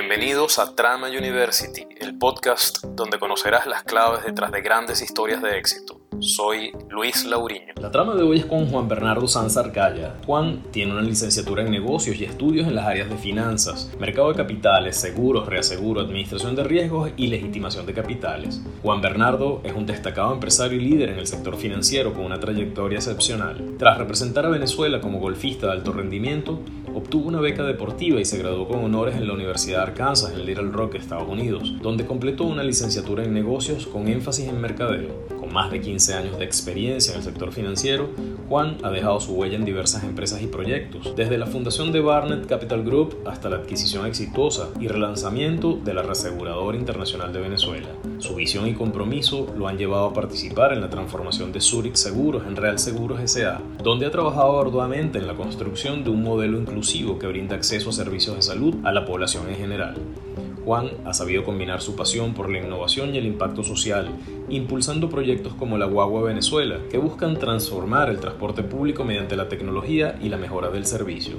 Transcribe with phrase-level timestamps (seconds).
[0.00, 5.58] Bienvenidos a Trama University, el podcast donde conocerás las claves detrás de grandes historias de
[5.58, 5.99] éxito.
[6.20, 7.72] Soy Luis Lauriño.
[7.80, 10.16] La trama de hoy es con Juan Bernardo Sanz Arcaya.
[10.26, 14.34] Juan tiene una licenciatura en negocios y estudios en las áreas de finanzas, mercado de
[14.34, 18.60] capitales, seguros, reaseguro, administración de riesgos y legitimación de capitales.
[18.82, 22.98] Juan Bernardo es un destacado empresario y líder en el sector financiero con una trayectoria
[22.98, 23.76] excepcional.
[23.78, 26.60] Tras representar a Venezuela como golfista de alto rendimiento,
[26.94, 30.44] obtuvo una beca deportiva y se graduó con honores en la Universidad de Arkansas en
[30.44, 35.70] Little Rock, Estados Unidos, donde completó una licenciatura en negocios con énfasis en mercadeo más
[35.70, 38.10] de 15 años de experiencia en el sector financiero,
[38.48, 42.46] Juan ha dejado su huella en diversas empresas y proyectos, desde la fundación de Barnett
[42.46, 47.88] Capital Group hasta la adquisición exitosa y relanzamiento de la Reaseguradora Internacional de Venezuela.
[48.18, 52.44] Su visión y compromiso lo han llevado a participar en la transformación de Zurich Seguros
[52.46, 57.18] en Real Seguros SA, donde ha trabajado arduamente en la construcción de un modelo inclusivo
[57.18, 59.96] que brinda acceso a servicios de salud a la población en general.
[60.64, 64.10] Juan ha sabido combinar su pasión por la innovación y el impacto social,
[64.50, 70.18] impulsando proyectos como la Guagua Venezuela, que buscan transformar el transporte público mediante la tecnología
[70.20, 71.36] y la mejora del servicio.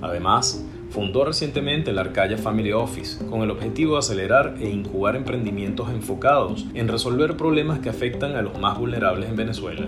[0.00, 5.90] Además, fundó recientemente el Arcaya Family Office con el objetivo de acelerar e incubar emprendimientos
[5.90, 9.86] enfocados en resolver problemas que afectan a los más vulnerables en Venezuela.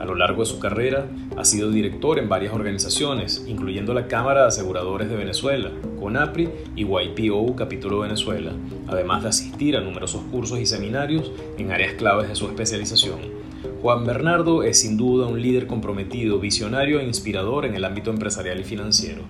[0.00, 4.42] A lo largo de su carrera, ha sido director en varias organizaciones, incluyendo la Cámara
[4.42, 8.52] de Aseguradores de Venezuela, CONAPRI y YPO Capítulo Venezuela,
[8.88, 13.20] además de asistir a numerosos cursos y seminarios en áreas claves de su especialización.
[13.80, 18.60] Juan Bernardo es sin duda un líder comprometido, visionario e inspirador en el ámbito empresarial
[18.60, 19.22] y financiero.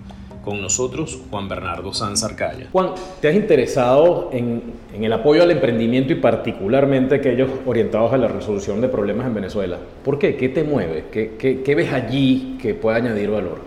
[0.45, 2.67] Con nosotros, Juan Bernardo Sanz Arcaya.
[2.73, 2.91] Juan,
[3.21, 8.81] ¿te has interesado en, el apoyo al emprendimiento y particularmente aquellos orientados a la resolución
[8.81, 9.79] de problemas en Venezuela?
[10.05, 10.37] ¿Por qué?
[10.37, 11.05] ¿Qué te mueve?
[11.13, 13.59] ¿Qué, ves allí que pueda añadir valor?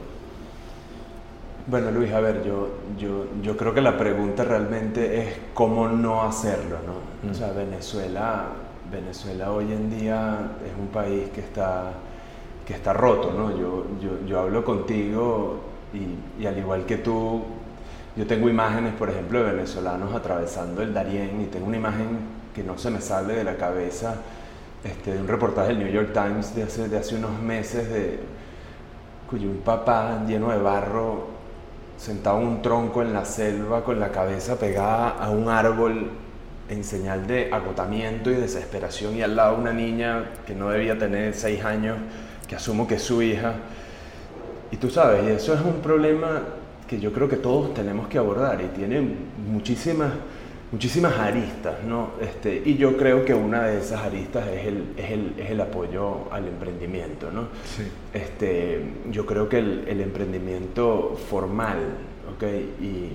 [1.68, 2.68] Bueno, Luis, a ver, yo,
[3.00, 7.32] yo, yo creo que la pregunta realmente es cómo no hacerlo, ¿no?
[7.32, 8.48] O sea, Venezuela,
[8.92, 11.94] Venezuela hoy en día es un país que está,
[12.68, 13.58] que está roto, ¿no?
[13.58, 15.75] Yo, yo, yo hablo contigo
[16.40, 17.44] y, al igual que tú,
[18.16, 22.20] yo tengo imágenes, por ejemplo, de venezolanos atravesando el Darién y tengo una imagen
[22.54, 24.16] que no se me sale de la cabeza
[24.84, 28.20] este, de un reportaje del New York Times de hace, de hace unos meses de
[29.30, 31.28] cuyo un papá lleno de barro
[31.98, 36.12] sentado en un tronco en la selva con la cabeza pegada a un árbol
[36.70, 41.34] en señal de agotamiento y desesperación y al lado una niña que no debía tener
[41.34, 41.98] seis años,
[42.48, 43.54] que asumo que es su hija,
[44.72, 46.42] y tú sabes, y eso es un problema
[46.88, 49.02] que yo creo que todos tenemos que abordar y tiene
[49.50, 50.12] muchísimas,
[50.72, 52.12] muchísimas aristas, ¿no?
[52.22, 55.62] Este, y yo creo que una de esas aristas es el, es el, es el
[55.62, 57.48] apoyo al emprendimiento, ¿no?
[57.76, 57.84] Sí.
[58.14, 61.80] Este, yo creo que el, el emprendimiento formal,
[62.36, 62.44] ¿ok?
[62.82, 63.10] Y,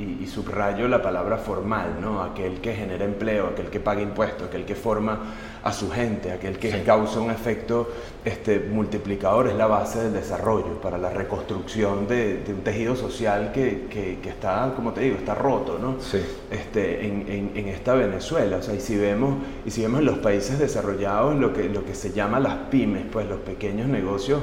[0.00, 2.22] y, subrayo la palabra formal, ¿no?
[2.22, 5.18] Aquel que genera empleo, aquel que paga impuestos, aquel que forma
[5.62, 7.90] a su gente, aquel que causa un efecto
[8.24, 13.86] este, multiplicador, es la base del desarrollo para la reconstrucción de, un tejido social que,
[13.90, 16.00] que, está, como te digo, está roto, ¿no?
[16.00, 16.20] Sí.
[16.50, 19.36] Este, en, en, esta Venezuela, o sea, y si vemos,
[19.66, 23.04] y si vemos en los países desarrollados lo que, lo que se llama las pymes,
[23.10, 24.42] pues los pequeños negocios,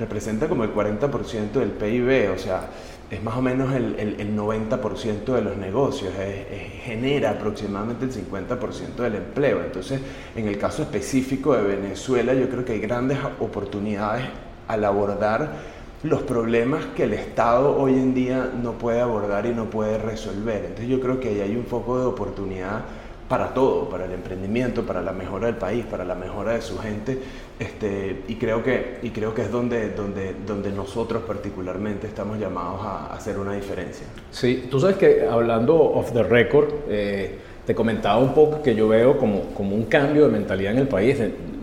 [0.00, 2.70] representa como el 40% del PIB, o sea,
[3.10, 6.12] es más o menos el, el, 90% de los negocios,
[6.84, 9.62] genera aproximadamente el 50% del empleo.
[9.64, 10.00] Entonces,
[10.36, 14.26] en el caso específico de Venezuela, yo creo que hay grandes oportunidades
[14.68, 19.68] al abordar los problemas que el Estado hoy en día no puede abordar y no
[19.68, 20.64] puede resolver.
[20.64, 22.84] Entonces, yo creo que ahí hay un foco de oportunidad
[23.30, 26.76] para todo, para el emprendimiento, para la mejora del país, para la mejora de su
[26.78, 27.16] gente,
[27.60, 32.80] este, y, creo que, y creo que es donde, donde, donde nosotros particularmente estamos llamados
[32.82, 34.04] a, hacer una diferencia.
[34.32, 38.88] Sí, tú sabes que hablando off the record, eh, te comentaba un poco que yo
[38.88, 41.16] veo como, como un cambio de mentalidad en el país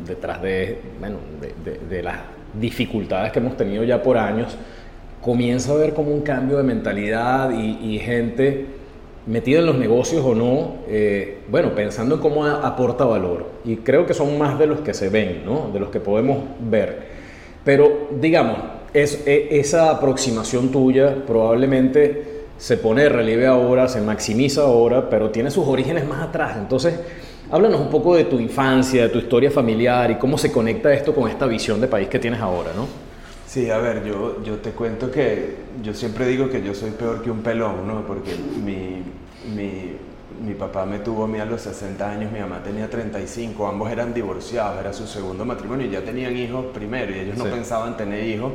[0.08, 2.16] detrás de, bueno, de, de las
[2.58, 4.56] dificultades que hemos tenido ya por años,
[5.20, 8.77] comienza a ver como un cambio de mentalidad y, y gente
[9.28, 13.46] metida en los negocios o no, eh, bueno, pensando en cómo aporta valor.
[13.66, 15.70] Y creo que son más de los que se ven, ¿no?
[15.72, 17.18] de los que podemos ver.
[17.64, 18.58] Pero digamos,
[18.94, 25.52] es, e, esa aproximación tuya probablemente se pone relieve ahora, se maximiza ahora, pero tiene
[25.52, 26.56] sus orígenes más atrás.
[26.58, 26.98] Entonces,
[27.52, 31.14] háblanos un poco de tu infancia, de tu historia familiar y cómo se conecta esto
[31.14, 33.07] con esta visión de país que tienes ahora, ¿no?
[33.48, 37.22] Sí, a ver, yo, yo te cuento que yo siempre digo que yo soy peor
[37.22, 38.06] que un pelón, ¿no?
[38.06, 39.02] Porque mi,
[39.56, 39.96] mi,
[40.46, 43.90] mi papá me tuvo a mí a los 60 años, mi mamá tenía 35, ambos
[43.90, 47.96] eran divorciados, era su segundo matrimonio y ya tenían hijos primero y ellos no pensaban
[47.96, 48.52] tener hijos.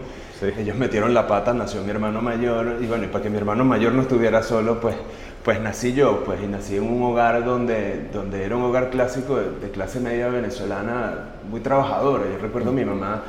[0.59, 3.65] Ellos metieron la pata, nació mi hermano mayor y bueno, y para que mi hermano
[3.65, 4.97] mayor no estuviera solo, pues,
[5.43, 9.37] pues nací yo, pues y nací en un hogar donde, donde era un hogar clásico
[9.39, 12.25] de, clase media venezolana, muy trabajadora.
[12.31, 13.23] Yo recuerdo a mi mamá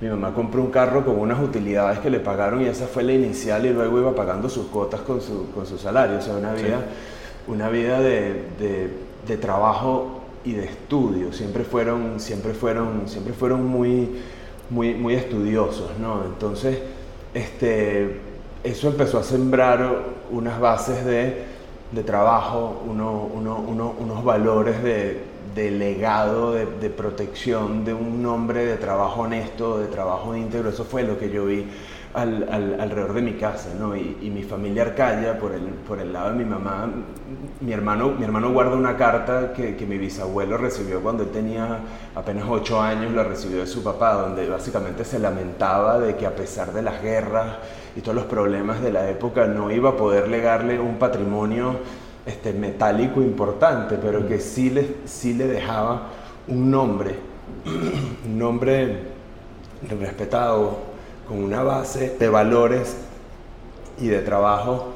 [0.00, 3.12] mi mamá compró un carro con unas utilidades que le pagaron y esa fue la
[3.12, 6.18] inicial y luego iba pagando sus cuotas con su, con su salario.
[6.18, 6.80] O sea, una vida,
[7.48, 8.42] una vida de,
[9.26, 11.32] de, trabajo y de estudio.
[11.32, 14.18] Siempre fueron, siempre fueron, siempre fueron muy,
[14.68, 16.24] muy, muy estudiosos, ¿no?
[16.26, 16.78] Entonces,
[17.32, 18.20] este,
[18.64, 21.42] eso empezó a sembrar unas bases de,
[21.92, 28.76] de trabajo, uno, uno, unos valores de de legado, de, protección, de un nombre de
[28.76, 30.68] trabajo honesto, de trabajo íntegro.
[30.68, 31.66] Eso fue lo que yo vi
[32.12, 33.96] alrededor de mi casa, ¿no?
[33.96, 36.90] Y, mi familia Arcaya, por el, por el lado de mi mamá,
[37.60, 41.78] mi hermano, mi hermano guarda una carta que, que mi bisabuelo recibió cuando él tenía
[42.14, 46.36] apenas ocho años, la recibió de su papá, donde básicamente se lamentaba de que a
[46.36, 47.56] pesar de las guerras
[47.96, 51.76] y todos los problemas de la época, no iba a poder legarle un patrimonio
[52.26, 56.08] este, metálico importante, pero que sí le, sí le dejaba
[56.48, 57.14] un nombre,
[58.26, 58.98] un nombre
[59.88, 60.96] respetado,
[61.26, 62.96] con una base de valores
[64.00, 64.92] y de trabajo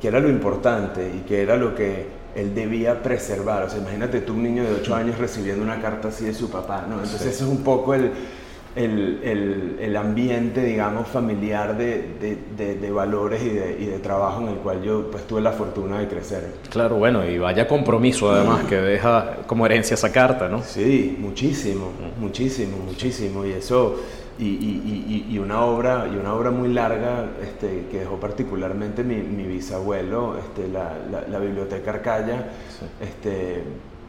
[0.00, 3.64] que era lo importante y que era lo que él debía preservar.
[3.64, 6.50] O sea, imagínate tú un niño de 8 años recibiendo una carta así de su
[6.50, 6.94] papá, ¿no?
[6.96, 8.12] Entonces ese es un poco el,
[8.76, 14.48] el, el, el, ambiente, digamos, familiar de, de, de, valores y, y de, trabajo en
[14.48, 16.52] el cual yo pues, tuve la fortuna de crecer.
[16.70, 20.62] Claro, bueno, y vaya compromiso además que deja como herencia esa carta, ¿no?
[20.62, 23.44] Sí, muchísimo, muchísimo, muchísimo.
[23.44, 23.96] Y eso,
[24.38, 29.16] y, y, y, una obra, y una obra muy larga este, que dejó particularmente mi,
[29.16, 30.92] mi bisabuelo, este, la,
[31.28, 32.50] la, Biblioteca Arcaya,
[33.00, 33.64] este,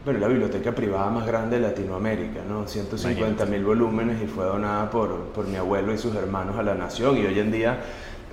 [0.09, 2.67] bueno, la biblioteca privada más grande de Latinoamérica, ¿no?
[2.67, 6.73] 150 mil volúmenes y fue donada por, por, mi abuelo y sus hermanos a la
[6.73, 7.77] nación y hoy en día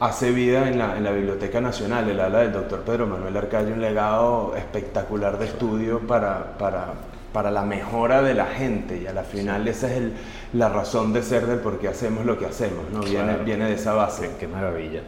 [0.01, 3.75] hace vida en la, en la Biblioteca Nacional, el ala del doctor Pedro Manuel Arcayo,
[3.75, 6.95] un legado espectacular de estudio para, para,
[7.35, 10.13] para la mejora de la gente y a la final esa es el,
[10.55, 13.01] la razón de ser del por qué hacemos lo que hacemos, ¿no?
[13.01, 14.31] Viene, viene de esa base.
[14.41, 15.03] Qué maravilla.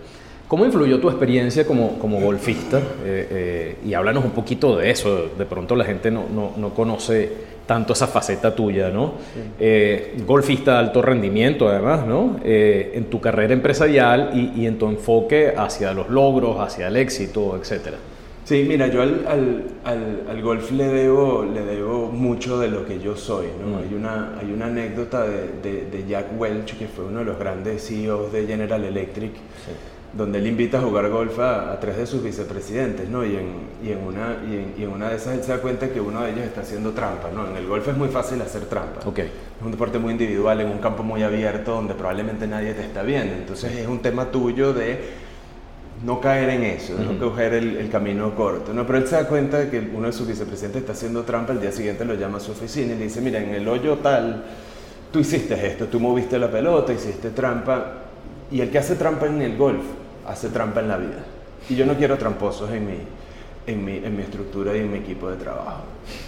[0.48, 2.78] ¿Cómo influyó tu experiencia como, como golfista?
[2.78, 5.28] Eh, eh, y háblanos un poquito de eso.
[5.36, 7.30] De pronto la gente no, no, no conoce
[7.66, 9.12] tanto esa faceta tuya, ¿no?
[9.60, 12.40] Eh, golfista de alto rendimiento, además, ¿no?
[12.42, 17.54] en tu carrera empresarial y, y, en tu enfoque hacia los logros, hacia el éxito,
[17.54, 17.98] etcétera.
[18.44, 22.86] Sí, mira, yo al, al, al, al, golf le debo, le debo mucho de lo
[22.86, 23.48] que yo soy.
[23.60, 23.76] ¿no?
[23.76, 23.82] Mm.
[23.82, 27.38] Hay, una, hay una anécdota de, de, de, Jack Welch, que fue uno de los
[27.38, 29.72] grandes CEOs de General Electric, sí
[30.12, 33.24] donde él invita a jugar golf a, tres de sus vicepresidentes, ¿no?
[33.24, 33.48] Y en,
[33.84, 36.32] y en una, y en, una de esas él se da cuenta que uno de
[36.32, 37.46] ellos está haciendo trampa, ¿no?
[37.46, 39.06] En el golf es muy fácil hacer trampa.
[39.06, 39.26] Okay.
[39.26, 43.02] Es un deporte muy individual, en un campo muy abierto, donde probablemente nadie te está
[43.02, 43.34] viendo.
[43.34, 45.28] Entonces es un tema tuyo de
[46.04, 48.72] no caer en eso, de no coger el, el, camino corto.
[48.72, 51.52] No, pero él se da cuenta de que uno de sus vicepresidentes está haciendo trampa,
[51.52, 53.96] el día siguiente lo llama a su oficina y le dice, mira, en el hoyo
[53.96, 54.44] tal,
[55.12, 58.07] tú hiciste esto, tú moviste la pelota, hiciste trampa,
[58.50, 59.82] y el que hace trampa en el golf
[60.26, 61.24] hace trampa en la vida.
[61.68, 62.98] Y yo no quiero tramposos en mi,
[63.66, 65.82] en mi, en mi estructura y en mi equipo de trabajo.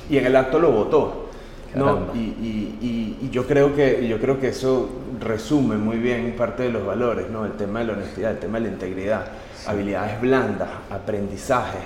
[0.09, 1.27] Y en el acto lo votó.
[1.75, 2.09] ¿no?
[2.15, 4.89] Y, y, y, yo, creo que, yo creo que eso
[5.21, 7.45] resume muy bien parte de los valores, ¿no?
[7.45, 9.27] el tema de la honestidad, el tema de la integridad,
[9.67, 11.79] habilidades blandas, aprendizaje.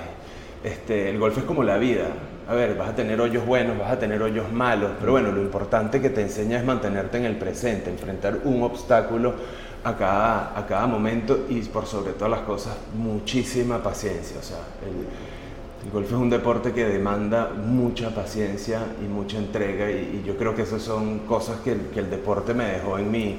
[0.63, 2.07] Este, el golf es como la vida.
[2.47, 5.41] A ver, vas a tener hoyos buenos, vas a tener hoyos malos, pero bueno, lo
[5.41, 9.33] importante que te enseña es mantenerte en el presente, enfrentar un obstáculo
[9.85, 14.39] a cada, a cada momento y por sobre todas las cosas muchísima paciencia.
[14.39, 20.23] O sea, el, golf es un deporte que demanda mucha paciencia y mucha entrega y,
[20.25, 23.37] yo creo que esas son cosas que el, que el deporte me dejó en mi,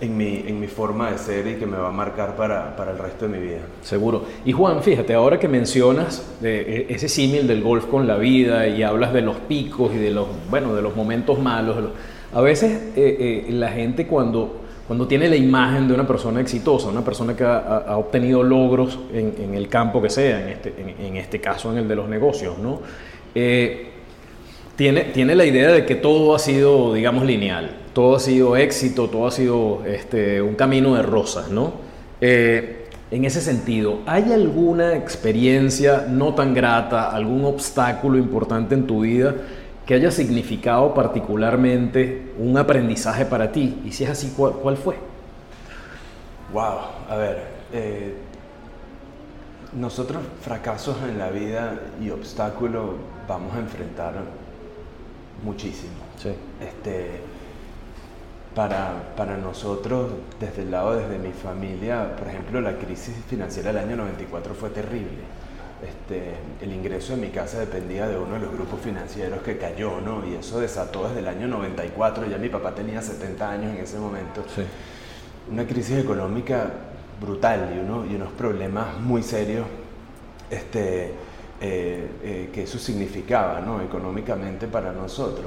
[0.00, 2.90] en mi, en mi forma de ser y que me va a marcar para, para,
[2.90, 3.60] el resto de mi vida.
[3.82, 4.24] Seguro.
[4.44, 8.82] Y Juan, fíjate, ahora que mencionas de ese símil del golf con la vida y
[8.82, 11.76] hablas de los picos y de los, bueno, de los momentos malos,
[12.34, 16.88] a veces eh, eh, la gente cuando cuando tiene la imagen de una persona exitosa,
[16.88, 21.40] una persona que ha, obtenido logros en, el campo que sea, en este, en, este,
[21.40, 22.80] caso en el de los negocios, ¿no?
[23.34, 23.90] Eh,
[24.76, 29.08] tiene, tiene la idea de que todo ha sido, digamos, lineal, todo ha sido éxito,
[29.08, 31.72] todo ha sido este, un camino de rosas, ¿no?
[32.20, 39.00] Eh, en ese sentido, ¿hay alguna experiencia no tan grata, algún obstáculo importante en tu
[39.00, 39.34] vida
[39.86, 43.82] que haya significado particularmente un aprendizaje para ti?
[43.84, 44.96] Y si es así, ¿cuál, fue?
[46.52, 46.78] Wow,
[47.08, 48.14] a ver, eh,
[49.72, 52.96] nosotros fracasos en la vida y obstáculos
[53.28, 54.14] vamos a enfrentar
[55.44, 55.94] muchísimo.
[56.20, 56.30] Sí.
[56.60, 57.20] Este,
[58.56, 63.84] para, para nosotros, desde el lado, desde mi familia, por ejemplo, la crisis financiera del
[63.84, 65.35] año 94 fue terrible.
[65.86, 70.00] Este, el ingreso de mi casa dependía de uno de los grupos financieros que cayó,
[70.00, 70.26] ¿no?
[70.26, 73.98] Y eso desató desde el año 94, ya mi papá tenía 70 años en ese
[73.98, 74.44] momento.
[74.54, 74.62] Sí.
[75.50, 76.70] Una crisis económica
[77.20, 79.66] brutal y, uno, y unos problemas muy serios
[80.50, 81.12] este,
[81.60, 83.80] eh, eh, que eso significaba, ¿no?
[83.80, 85.46] Económicamente para nosotros.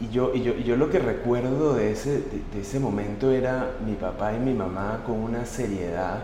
[0.00, 3.30] Y yo, y yo, y yo lo que recuerdo de ese, de, de ese momento
[3.32, 6.20] era mi papá y mi mamá con una seriedad,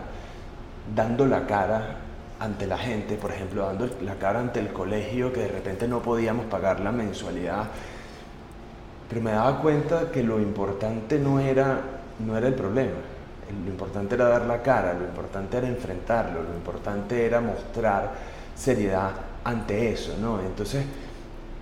[0.95, 2.06] dando la cara
[2.39, 6.01] ante la gente, por ejemplo, dando la cara ante el colegio, que de repente no
[6.01, 7.65] podíamos pagar la mensualidad.
[9.09, 11.81] Pero me daba cuenta que lo importante no era,
[12.19, 12.97] no era el problema,
[13.63, 18.13] lo importante era dar la cara, lo importante era enfrentarlo, lo importante era mostrar
[18.55, 19.11] seriedad
[19.43, 20.41] ante eso, ¿no?
[20.41, 20.83] Entonces,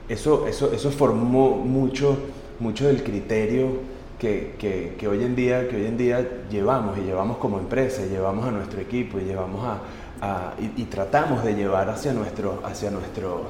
[0.09, 2.17] eso, eso, eso formó mucho,
[2.59, 7.01] mucho del criterio que, que, que, hoy en día, que hoy en día llevamos y
[7.01, 9.79] llevamos como empresa, y llevamos a nuestro equipo y llevamos a,
[10.21, 13.49] a y, y, tratamos de llevar hacia, nuestro, hacia, nuestro,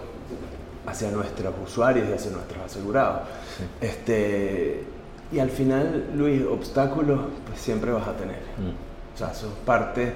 [0.86, 3.22] hacia nuestros usuarios y hacia nuestros asegurados.
[3.58, 3.64] Sí.
[3.82, 4.84] Este,
[5.32, 8.40] y al final, Luis, obstáculos pues siempre vas a tener.
[8.58, 9.14] Mm.
[9.14, 10.14] O sea, son parte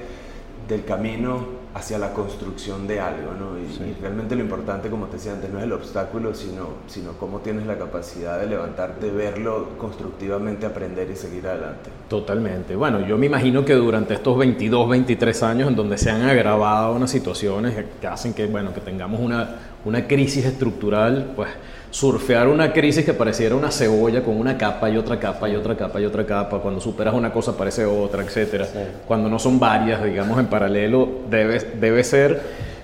[0.67, 3.59] del camino hacia la construcción de algo, ¿no?
[3.59, 3.83] Y, sí.
[3.83, 7.39] y, realmente lo importante, como te decía antes, no es el obstáculo, sino, sino cómo
[7.39, 11.91] tienes la capacidad de levantarte, verlo constructivamente, aprender y seguir adelante.
[12.07, 12.75] Totalmente.
[12.75, 16.95] Bueno, yo me imagino que durante estos 22, 23 años en donde se han agravado
[16.95, 21.49] unas situaciones que hacen que, bueno, que tengamos una, una crisis estructural, pues
[21.91, 25.75] surfear una crisis que pareciera una cebolla con una capa y otra capa y otra
[25.75, 28.65] capa y otra capa, cuando superas una cosa aparece otra, etcétera.
[28.65, 28.79] Sí.
[29.07, 32.41] Cuando no son varias, digamos, en paralelo, debe, debe ser,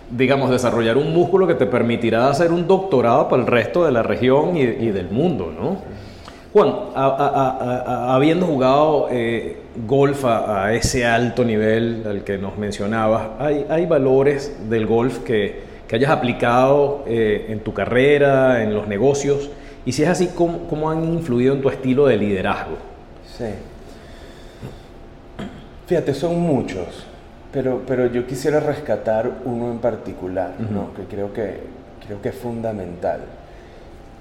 [0.10, 4.02] digamos, desarrollar un músculo que te permitirá hacer un doctorado para el resto de la
[4.02, 5.78] región y, y del mundo, ¿no?
[6.56, 12.58] Juan, a, a, a, habiendo jugado eh, golf a, ese alto nivel al que nos
[12.58, 18.74] mencionabas, hay, hay valores del golf que que hayas aplicado eh, en tu carrera, en
[18.74, 19.50] los negocios,
[19.86, 22.78] y si es así, ¿cómo, ¿cómo, han influido en tu estilo de liderazgo?
[23.38, 23.46] Sí.
[25.86, 27.06] Fíjate, son muchos,
[27.52, 30.70] pero, pero yo quisiera rescatar uno en particular, uh -huh.
[30.70, 30.94] ¿no?
[30.96, 31.60] que, creo que
[32.06, 33.22] creo que es fundamental,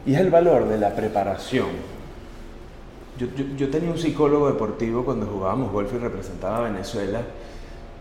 [0.06, 1.68] y es el valor de la preparación.
[3.18, 7.21] Yo, yo, yo tenía un psicólogo deportivo cuando jugábamos golf y representaba a Venezuela,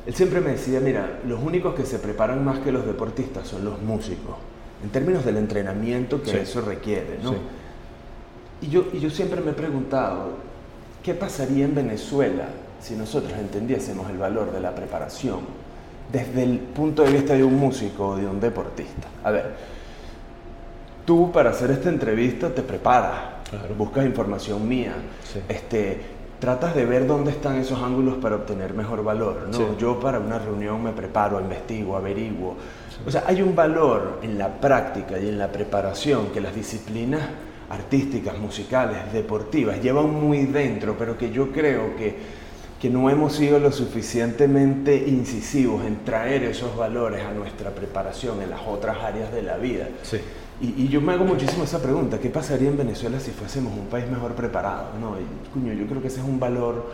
[0.06, 3.64] él siempre me decía, mira, los únicos que se preparan más que los deportistas son
[3.64, 4.36] los músicos,
[4.84, 6.38] en términos del entrenamiento que sí.
[6.38, 7.32] eso requiere, ¿no?
[7.32, 7.38] Sí.
[8.64, 10.32] Y, yo, y yo siempre me he preguntado,
[11.02, 12.48] ¿qué pasaría en Venezuela
[12.82, 15.40] si nosotros entendiésemos el valor de la preparación
[16.12, 19.08] desde el punto de vista de un músico o de un deportista?
[19.24, 19.54] A ver,
[21.06, 23.20] tú para hacer esta entrevista te preparas,
[23.50, 23.74] claro.
[23.76, 24.94] buscas información mía,
[25.32, 25.40] sí.
[25.48, 26.13] este,
[26.44, 29.48] tratas de ver dónde están esos ángulos para obtener mejor valor.
[29.50, 29.58] ¿no?
[29.58, 29.64] Sí.
[29.80, 32.58] Yo para una reunión me preparo, investigo, averiguo.
[32.90, 32.98] Sí.
[33.06, 37.22] O sea, hay un valor en la práctica y en la preparación que las disciplinas
[37.70, 42.14] artísticas, musicales, deportivas llevan muy dentro, pero que yo creo que,
[42.78, 48.50] que no hemos sido lo suficientemente incisivos en traer esos valores a nuestra preparación en
[48.50, 49.88] las otras áreas de la vida.
[50.02, 50.20] Sí.
[50.62, 53.88] Y, y, yo me hago muchísimo esa pregunta, ¿qué pasaría en Venezuela si fuésemos un
[53.88, 54.90] país mejor preparado?
[55.00, 56.92] No, y, cuño, yo creo que ese es un valor,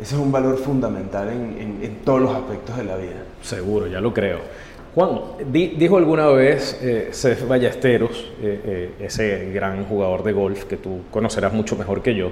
[0.00, 3.24] ese es un valor fundamental en, en, en todos los aspectos de la vida.
[3.42, 4.38] Seguro, ya lo creo.
[4.94, 10.64] Juan, di, dijo alguna vez eh, Seth Ballesteros, eh, eh, ese gran jugador de golf
[10.64, 12.30] que tú conocerás mucho mejor que yo,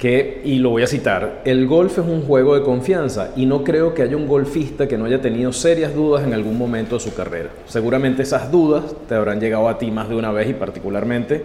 [0.00, 3.62] que, y lo voy a citar, el golf es un juego de confianza y no
[3.62, 7.02] creo que haya un golfista que no haya tenido serias dudas en algún momento de
[7.02, 7.50] su carrera.
[7.66, 11.44] Seguramente esas dudas te habrán llegado a ti más de una vez y particularmente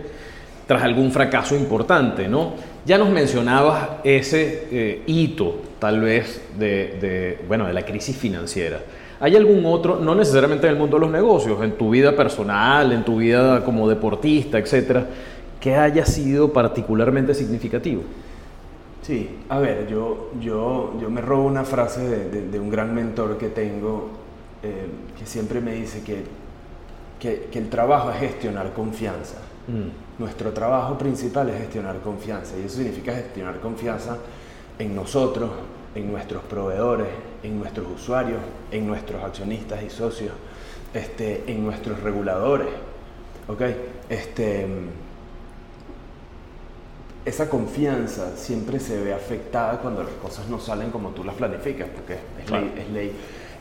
[0.67, 2.53] tras algún fracaso importante, ¿no?
[2.85, 8.79] Ya nos mencionabas ese eh, hito, tal vez, de, de, bueno, de la crisis financiera.
[9.19, 12.93] ¿Hay algún otro, no necesariamente en el mundo de los negocios, en tu vida personal,
[12.93, 15.05] en tu vida como deportista, etcétera,
[15.59, 18.03] que haya sido particularmente significativo?
[19.05, 22.95] Sí, a ver, yo, yo, yo me robo una frase de, de, de un gran
[22.95, 24.09] mentor que tengo
[24.63, 26.23] eh, que siempre me dice que,
[27.19, 29.37] que, que, el trabajo es gestionar confianza.
[29.67, 30.19] Mm.
[30.19, 34.17] Nuestro trabajo principal es gestionar confianza y eso significa gestionar confianza
[34.79, 35.51] en nosotros,
[35.93, 37.09] en nuestros proveedores,
[37.43, 38.39] en nuestros usuarios,
[38.71, 40.33] en nuestros accionistas y socios,
[40.95, 42.69] este, en nuestros reguladores.
[43.47, 43.75] ¿okay?
[44.09, 44.65] Este,
[47.25, 51.89] esa confianza siempre se ve afectada cuando las cosas no salen como tú las planificas,
[51.89, 52.65] porque es, claro.
[52.65, 53.11] ley, es ley.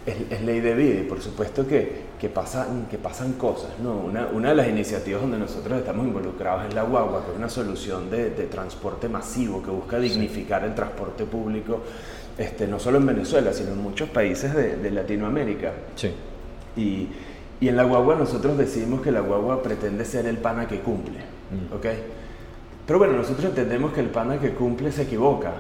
[0.07, 3.71] es, ley de vida y por supuesto que, que, pasan, que pasan cosas.
[3.83, 3.93] ¿no?
[3.93, 7.49] Una, una, de las iniciativas donde nosotros estamos involucrados es la Guagua, que es una
[7.49, 11.81] solución de, de transporte masivo que busca dignificar el transporte público,
[12.37, 15.73] este, no solo en Venezuela, sino en muchos países de, de Latinoamérica.
[15.97, 16.11] Sí.
[16.77, 17.09] Y,
[17.61, 21.21] y, en la Guagua nosotros decidimos que la Guagua pretende ser el pana que cumple.
[21.51, 21.75] Mm.
[21.75, 21.87] ¿ok?
[22.87, 25.53] Pero bueno, nosotros entendemos que el pana que cumple se equivoca.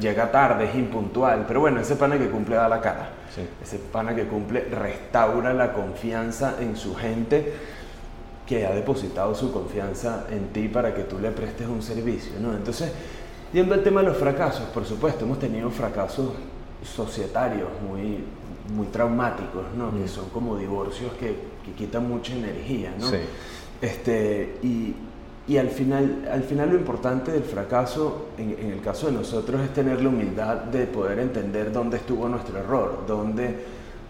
[0.00, 3.10] Llega, tarde, es impuntual, pero bueno, ese pana que cumple da la cara.
[3.62, 7.52] Ese pana que cumple restaura la confianza en su gente
[8.46, 12.32] que ha depositado su confianza en ti para que tú le prestes un servicio.
[12.40, 12.52] ¿no?
[12.52, 12.90] Entonces,
[13.52, 16.30] yendo al tema de los fracasos, por supuesto, hemos tenido fracasos
[16.82, 18.24] societarios muy,
[18.74, 19.90] muy traumáticos, ¿no?
[19.90, 20.08] que mm.
[20.08, 22.92] son como divorcios que, que quitan mucha energía.
[22.98, 23.06] ¿no?
[23.80, 24.94] Este, y,
[25.50, 29.74] y al final, al final lo importante del fracaso, en, el caso de nosotros, es
[29.74, 33.56] tener la humildad de poder entender dónde estuvo nuestro error, dónde,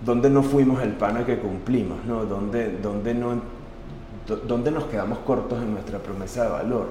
[0.05, 2.27] dónde no fuimos el pana que cumplimos, ¿no?
[2.27, 3.41] Dónde, dónde, no,
[4.47, 6.89] dónde nos quedamos cortos en nuestra promesa de valor.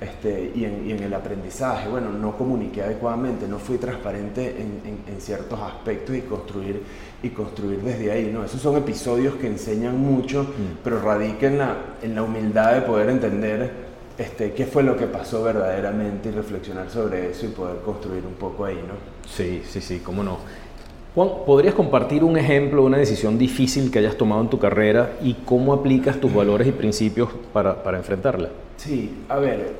[0.00, 5.04] Este, y, en, y, en, el aprendizaje, bueno, no comuniqué adecuadamente, no fui transparente en,
[5.06, 6.82] en, ciertos aspectos y construir,
[7.22, 8.44] y construir desde ahí, ¿no?
[8.44, 10.78] Esos son episodios que enseñan mucho, mm.
[10.82, 13.83] pero radican en la, en la humildad de poder entender
[14.16, 18.34] este, qué fue lo que pasó verdaderamente y reflexionar sobre eso y poder construir un
[18.34, 18.94] poco ahí, ¿no?
[19.28, 20.38] Sí, sí, sí, cómo no.
[21.14, 25.12] Juan, ¿podrías compartir un ejemplo de una decisión difícil que hayas tomado en tu carrera
[25.22, 28.48] y cómo aplicas tus valores y principios para, para enfrentarla?
[28.76, 29.72] Sí, a ver,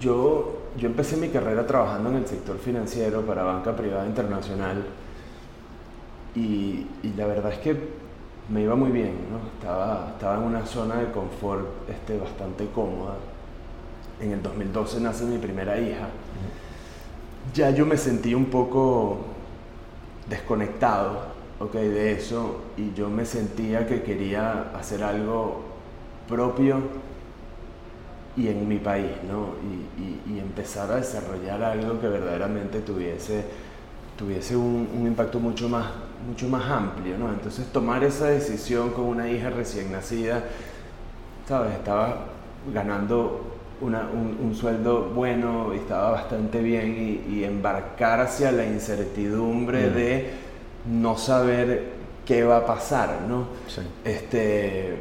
[0.00, 4.84] yo, yo empecé mi carrera trabajando en el sector financiero para banca privada internacional
[6.34, 7.76] y, y la verdad es que
[8.48, 9.38] me iba muy bien, ¿no?
[9.58, 13.14] Estaba, estaba en una zona de confort este, bastante cómoda
[14.20, 16.08] en el 2012 nace mi primera hija,
[17.52, 19.18] ya yo me sentí un poco
[20.28, 25.62] desconectado okay, de eso y yo me sentía que quería hacer algo
[26.28, 26.80] propio
[28.36, 29.54] y en mi país, ¿no?
[30.02, 33.44] Y, empezar a desarrollar algo que verdaderamente tuviese,
[34.16, 35.86] tuviese un, un, impacto mucho más,
[36.28, 37.28] mucho más amplio, ¿no?
[37.30, 40.44] Entonces tomar esa decisión con una hija recién nacida,
[41.48, 41.74] ¿sabes?
[41.74, 42.26] Estaba
[42.72, 49.94] ganando un, sueldo bueno, estaba bastante bien y, embarcar hacia la incertidumbre mm.
[49.94, 50.30] de
[50.86, 51.92] no saber
[52.24, 53.46] qué va a pasar, ¿no?
[54.04, 54.96] Este,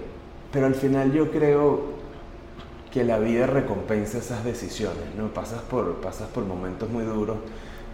[0.52, 1.94] pero al final yo creo
[2.92, 5.28] que la vida recompensa esas decisiones, ¿no?
[5.28, 7.38] Pasas por, pasas por momentos muy duros,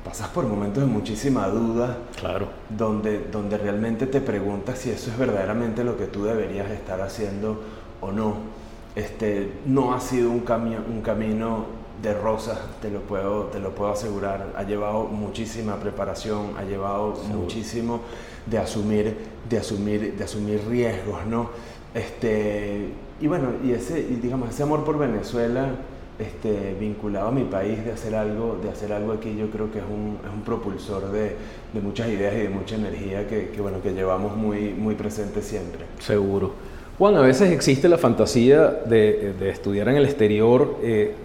[0.04, 2.48] pasas por momentos de muchísima duda, claro.
[2.70, 7.62] donde, donde realmente te preguntas si eso es verdaderamente lo que tú deberías estar haciendo
[8.02, 8.59] o no.
[8.96, 13.92] Este, no ha sido un, un camino de rosas, te lo, puedo, te lo puedo
[13.92, 14.54] asegurar.
[14.56, 18.02] Ha llevado muchísima preparación, ha llevado muchísimo
[18.46, 19.18] de asumir,
[19.50, 21.50] de asumir, de asumir riesgos, ¿no?
[21.94, 25.72] Este, y bueno, y ese, digamos, ese amor por Venezuela
[26.20, 29.80] este, vinculado a mi país de hacer algo, de hacer algo aquí, yo creo que
[29.80, 31.36] es un, es un propulsor de,
[31.74, 35.42] de, muchas ideas y de mucha energía que, que, bueno, que llevamos muy, muy presente
[35.42, 35.86] siempre.
[36.00, 36.69] Seguro.
[37.00, 41.16] Juan, a veces existe la fantasía de, estudiar en el exterior, eh,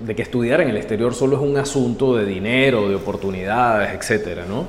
[0.00, 4.44] de que estudiar en el exterior solo es un asunto de dinero, de oportunidades, etcétera,
[4.46, 4.66] ¿no?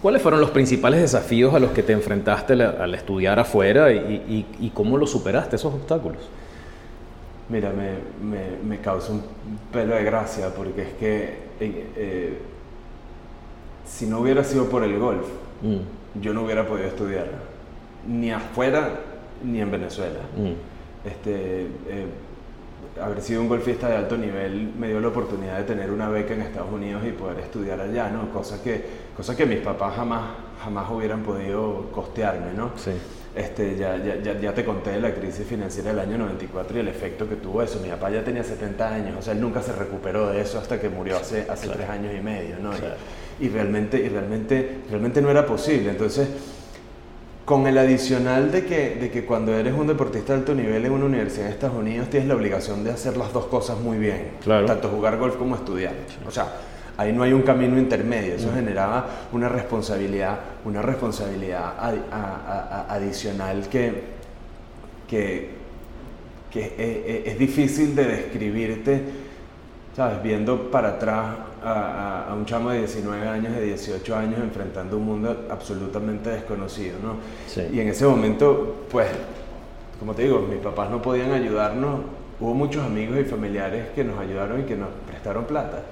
[0.00, 4.96] ¿Cuáles fueron los principales desafíos a los que te enfrentaste al estudiar afuera y, cómo
[4.96, 6.22] los superaste, esos obstáculos?
[7.50, 9.22] Mira, me, causa un
[9.70, 11.22] pelo de gracia porque es que
[11.60, 12.38] eh, eh,
[13.86, 15.26] si no hubiera sido por el golf,
[15.60, 16.22] mm.
[16.22, 17.26] yo no hubiera podido estudiar,
[18.08, 19.12] ni afuera
[19.44, 20.20] ni en Venezuela.
[20.36, 21.08] Mm.
[21.08, 22.06] Este, eh,
[23.00, 26.34] haber sido un golfista de alto nivel me dio la oportunidad de tener una beca
[26.34, 28.30] en Estados Unidos y poder estudiar allá, ¿no?
[28.30, 28.84] Cosa que,
[29.16, 30.22] cosa que mis papás jamás,
[30.62, 32.72] jamás hubieran podido costearme, ¿no?
[32.76, 32.92] Sí.
[33.34, 36.88] Este, ya, ya, ya, te conté de la crisis financiera del año 94 y el
[36.88, 37.80] efecto que tuvo eso.
[37.80, 40.80] Mi papá ya tenía 70 años, o sea, él nunca se recuperó de eso hasta
[40.80, 42.70] que murió hace, hace tres años y medio, ¿no?
[43.40, 45.90] Y, y, realmente, y realmente, realmente no era posible.
[45.90, 46.28] Entonces,
[47.44, 50.92] con el adicional de que, de que cuando eres un deportista de alto nivel en
[50.92, 54.30] una universidad en Estados Unidos tienes la obligación de hacer las dos cosas muy bien,
[54.44, 55.92] tanto jugar golf como estudiar.
[56.26, 56.46] O sea,
[56.96, 61.74] ahí no hay un camino intermedio, eso generaba una responsabilidad, una responsabilidad
[62.88, 64.02] adicional que,
[65.06, 65.50] que,
[66.50, 69.02] que es difícil de describirte,
[69.94, 70.22] ¿sabes?
[70.22, 75.46] Viendo para atrás a, un chamo de 19 años, de 18 años, enfrentando un mundo
[75.50, 77.16] absolutamente desconocido, ¿no?
[77.72, 79.08] Y en ese momento, pues,
[79.98, 82.00] como te digo, mis papás no podían ayudarnos,
[82.40, 85.82] hubo muchos amigos y familiares que nos ayudaron y que nos prestaron plata.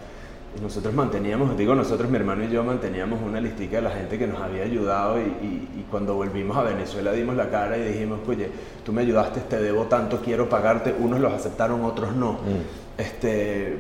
[0.61, 4.27] nosotros manteníamos, digo nosotros, mi hermano y yo manteníamos una listica de la gente que
[4.27, 8.49] nos había ayudado y, cuando volvimos a Venezuela dimos la cara y dijimos, oye,
[8.83, 10.95] tú me ayudaste, te debo tanto, quiero pagarte.
[10.99, 12.33] Unos los aceptaron, otros no.
[12.33, 12.97] Mm.
[12.97, 13.77] Este,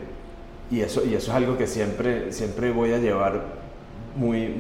[0.72, 3.42] y, eso, y eso es algo que siempre, siempre voy a llevar
[4.16, 4.54] muy,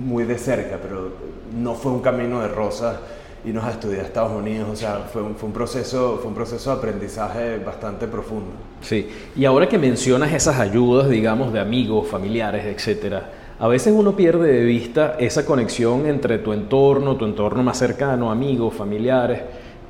[0.00, 1.12] muy de cerca, pero
[1.56, 2.96] no fue un camino de rosas
[3.44, 4.68] irnos a estudiar a Estados Unidos.
[4.72, 8.50] O sea, fue un, fue un, proceso, fue un proceso de aprendizaje bastante profundo.
[8.80, 13.30] Sí, y ahora que mencionas esas ayudas, digamos, de amigos, familiares, etcétera,
[13.60, 18.32] a veces uno pierde de vista esa conexión entre tu entorno, tu entorno más cercano,
[18.32, 19.42] amigos, familiares,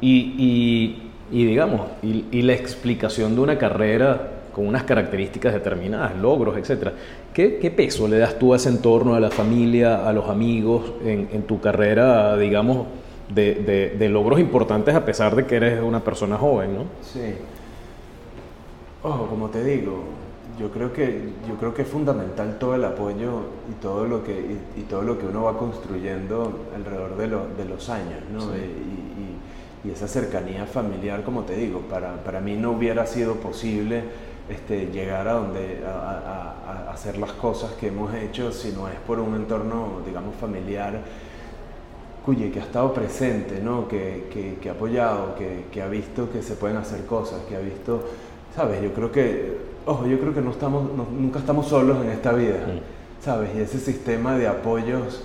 [0.02, 1.00] y,
[1.32, 6.94] y, digamos, y, y, la explicación de una carrera con unas características determinadas, logros, etcétera.
[7.34, 10.94] ¿Qué, ¿Qué, peso le das tú a ese entorno, a la familia, a los amigos
[11.04, 12.86] en, en tu carrera, digamos,
[13.28, 16.84] de, de, logros importantes a pesar de que eres una persona joven, ¿no?
[17.02, 17.34] Sí.
[19.02, 20.04] Ojo, como te digo,
[20.58, 24.56] yo creo que, yo creo que es fundamental todo el apoyo y todo lo que,
[24.74, 28.56] y, todo lo que uno va construyendo alrededor de, de los años, ¿no?
[28.56, 33.34] Y, y, y, esa cercanía familiar, como te digo, para, para mí no hubiera sido
[33.34, 34.02] posible
[34.48, 36.54] este, llegar a donde a,
[36.88, 41.00] a, hacer las cosas que hemos hecho si no es por un entorno, digamos, familiar
[42.26, 43.86] cuye, que ha estado presente, ¿no?
[43.86, 47.60] que, que, ha apoyado, que, que, ha visto que se pueden hacer cosas, que ha
[47.60, 48.02] visto,
[48.56, 48.82] ¿sabes?
[48.82, 49.56] Yo creo que,
[49.86, 52.56] ojo, yo creo que no estamos, nunca estamos solos en esta vida,
[53.20, 53.50] ¿sabes?
[53.54, 55.22] Y ese sistema de apoyos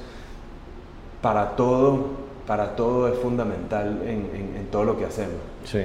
[1.24, 2.06] para todo,
[2.46, 5.42] para todo es fundamental en, en, en todo lo que hacemos.
[5.64, 5.80] Sí.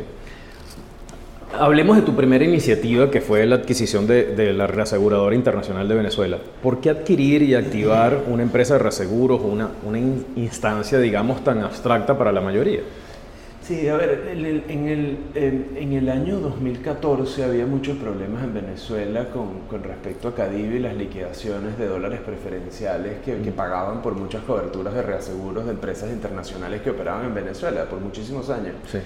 [1.55, 6.39] Hablemos de tu primera iniciativa, que fue la adquisición de, la Reaseguradora Internacional de Venezuela.
[6.63, 11.61] ¿Por qué adquirir y activar una empresa de reaseguros o una, una instancia, digamos, tan
[11.61, 12.81] abstracta para la mayoría?
[13.63, 18.55] Sí, a ver, en el, en el, en el año 2014 había muchos problemas en
[18.55, 24.03] Venezuela con, con, respecto a Cadivi y las liquidaciones de dólares preferenciales que, que, pagaban
[24.03, 28.75] por muchas coberturas de reaseguros de empresas internacionales que operaban en Venezuela por muchísimos años.
[28.87, 28.99] Sí.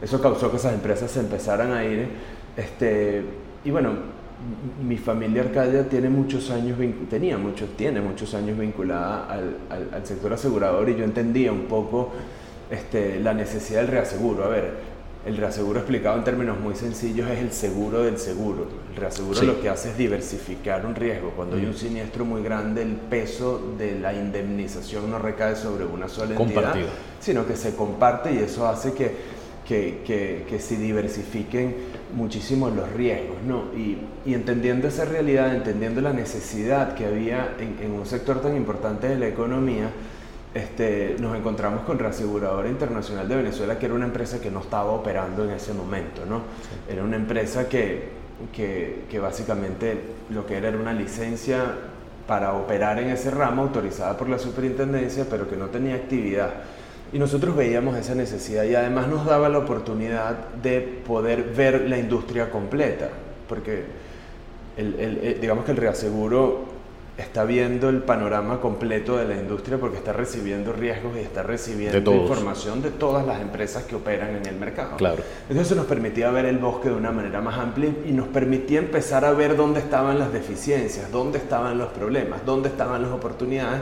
[0.00, 2.08] Eso causó que esas empresas se empezaran a ir.
[2.56, 3.22] Este,
[3.64, 3.90] y bueno,
[4.86, 6.78] mi familia Arcadia tiene muchos años,
[7.10, 9.56] tenía muchos, tiene muchos años vinculada al,
[9.92, 12.12] al, sector asegurador y yo entendía un poco
[12.70, 14.44] este, la necesidad del reaseguro.
[14.44, 18.66] A ver, el reaseguro explicado en términos muy sencillos es el seguro del seguro.
[18.90, 21.30] El reaseguro lo que hace es diversificar un riesgo.
[21.30, 21.74] Cuando hay un mm.
[21.74, 26.76] siniestro muy grande, el peso de la indemnización no recae sobre una sola entidad,
[27.20, 29.37] sino que se comparte y eso hace que
[29.68, 31.76] que, que, se diversifiquen
[32.16, 33.64] muchísimo los riesgos, ¿no?
[33.76, 39.08] Y, y, entendiendo esa realidad, entendiendo la necesidad que había en, un sector tan importante
[39.08, 39.90] de la economía,
[40.54, 44.90] este, nos encontramos con Reaseguradora Internacional de Venezuela, que era una empresa que no estaba
[44.90, 46.40] operando en ese momento, ¿no?
[46.90, 48.08] Era una empresa que,
[48.50, 50.00] que, que básicamente
[50.30, 51.74] lo que era era una licencia
[52.26, 56.54] para operar en ese ramo autorizada por la superintendencia, pero que no tenía actividad.
[57.12, 61.98] Y nosotros veíamos esa necesidad y además nos daba la oportunidad de poder ver la
[61.98, 63.08] industria completa,
[63.48, 63.84] porque
[64.76, 66.78] el, el, digamos que el reaseguro
[67.18, 72.14] está viendo el panorama completo de la industria porque está recibiendo riesgos y está recibiendo
[72.14, 74.96] información de todas las empresas que operan en el mercado.
[74.96, 75.24] Claro.
[75.50, 79.24] Entonces nos permitía ver el bosque de una manera más amplia y nos permitía empezar
[79.24, 83.80] a ver dónde estaban las deficiencias, dónde estaban los problemas, dónde estaban las oportunidades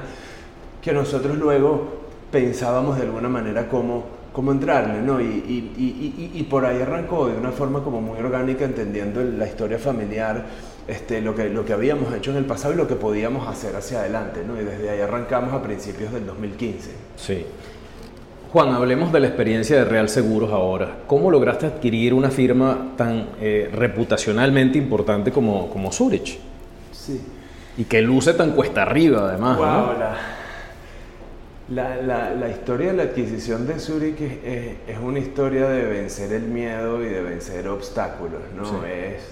[0.80, 5.20] que nosotros luego pensábamos de alguna manera cómo, cómo entrarle, ¿no?
[5.20, 9.46] Y, y, y, y, por ahí arrancó de una forma como muy orgánica, entendiendo la
[9.46, 10.44] historia familiar,
[10.86, 13.74] este, lo, que, lo que habíamos hecho en el pasado y lo que podíamos hacer
[13.74, 14.60] hacia adelante, ¿no?
[14.60, 16.90] Y desde ahí arrancamos a principios del 2015.
[17.16, 17.46] Sí.
[18.52, 20.98] Juan, hablemos de la experiencia de Real Seguros ahora.
[21.06, 26.38] ¿Cómo lograste adquirir una firma tan eh, reputacionalmente importante como, como Zurich?
[26.92, 27.20] Sí.
[27.76, 29.58] Y que luce tan cuesta arriba, además.
[29.58, 30.35] Wow, la,
[31.68, 36.44] la, la, historia de la adquisición de Zurich es, es, una historia de vencer el
[36.44, 38.84] miedo y de vencer obstáculos, ¿no?
[38.84, 39.22] Es,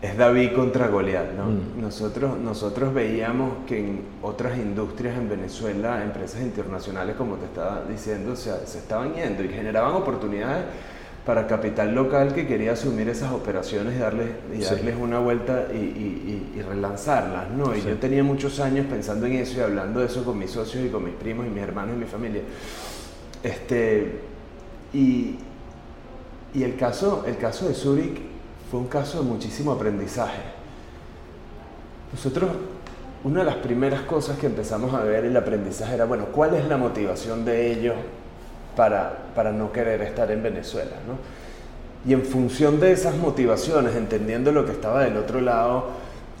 [0.00, 1.46] es, David contra Goliat, ¿no?
[1.46, 1.80] Mm.
[1.82, 8.34] Nosotros, nosotros veíamos que en otras industrias en Venezuela, empresas internacionales, como te estaba diciendo,
[8.36, 10.64] se, se estaban yendo y generaban oportunidades
[11.26, 15.76] para capital local que quería asumir esas operaciones y darles, y darles una vuelta y,
[15.76, 17.74] y, y, relanzarlas, ¿no?
[17.74, 20.84] Y yo tenía muchos años pensando en eso y hablando de eso con mis socios
[20.84, 22.42] y con mis primos y mis hermanos y mi familia.
[23.42, 24.20] Este,
[24.94, 25.34] y,
[26.54, 28.20] y el, caso, el caso de Zurich
[28.70, 30.42] fue un caso de muchísimo aprendizaje.
[32.12, 32.52] Nosotros,
[33.24, 36.68] una de las primeras cosas que empezamos a ver el aprendizaje era, bueno, ¿cuál es
[36.68, 37.96] la motivación de ellos
[38.76, 40.92] para, para no querer estar en Venezuela.
[41.06, 41.16] ¿no?
[42.08, 45.88] Y en función de esas motivaciones, entendiendo lo que estaba del otro lado,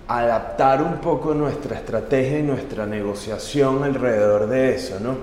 [0.06, 5.16] adaptar un poco nuestra estrategia y nuestra negociación alrededor de eso, ¿no?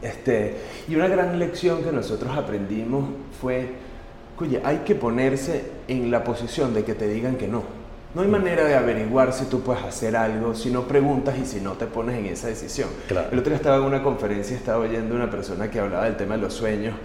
[0.00, 0.56] Este,
[0.88, 3.04] y una gran lección que nosotros aprendimos
[3.40, 3.72] fue,
[4.38, 7.77] oye, hay que ponerse en la posición de que te digan que no.
[8.18, 11.60] No hay manera de averiguar si tú puedes hacer algo si no preguntas y si
[11.60, 12.88] no te pones en esa decisión.
[13.08, 16.34] El otro día estaba en una conferencia estaba oyendo una persona que hablaba del tema
[16.34, 16.96] de los sueños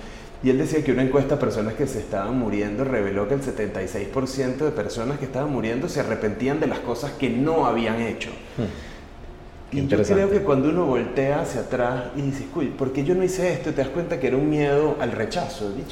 [0.42, 3.42] y él decía que una encuesta a personas que se estaban muriendo reveló que el
[3.44, 8.32] 76% de personas que estaban muriendo se arrepentían de las cosas que no habían hecho.
[8.58, 9.78] Hmm.
[9.78, 13.14] Y yo creo que cuando uno voltea hacia atrás y dice, uy, ¿por qué yo
[13.14, 13.70] no hice esto?
[13.70, 15.76] Te das cuenta que era un miedo al rechazo.
[15.78, 15.86] Y,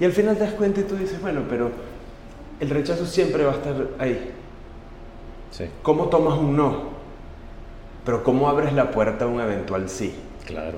[0.00, 1.72] y al final te das cuenta y tú dices, bueno, pero
[2.60, 4.34] el rechazo siempre va a estar ahí.
[5.52, 5.66] Sí.
[5.82, 6.92] ¿Cómo tomas un no?
[8.04, 10.12] Pero ¿cómo abres la puerta a un eventual sí?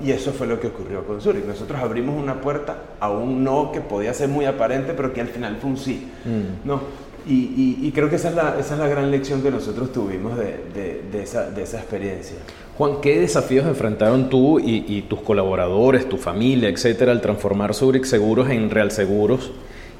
[0.03, 1.45] Y eso fue lo que ocurrió con Zurich.
[1.45, 5.27] Nosotros abrimos una puerta a un no que podía ser muy aparente, pero que al
[5.27, 6.07] final fue un sí.
[6.23, 6.67] Mm.
[6.67, 6.81] ¿no?
[7.27, 11.01] Y, creo que esa es, la, esa es la gran lección que nosotros tuvimos de,
[11.11, 12.37] de, esa, de esa, experiencia.
[12.77, 18.49] Juan, ¿qué desafíos enfrentaron tú y, tus colaboradores, tu familia, etcétera, al transformar Zurich Seguros
[18.51, 19.51] en Real Seguros?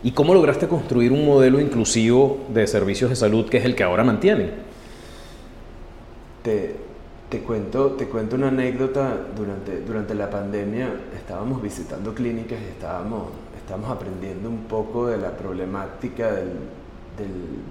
[0.03, 3.81] ¿Y cómo lograste construir un modelo inclusivo de servicios de salud que es el que
[3.81, 4.51] ahora mantienen?
[6.45, 6.75] Te,
[7.29, 9.17] te cuento, te cuento una anécdota.
[9.35, 15.31] Durante, durante la pandemia estábamos visitando clínicas y estábamos, estábamos aprendiendo un poco de la
[15.31, 16.51] problemática del,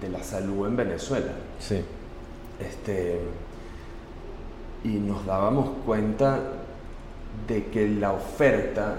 [0.01, 1.33] de la salud en Venezuela.
[1.61, 1.81] Sí.
[2.61, 3.21] Este,
[4.83, 6.41] y nos dábamos cuenta
[7.47, 8.97] de que la oferta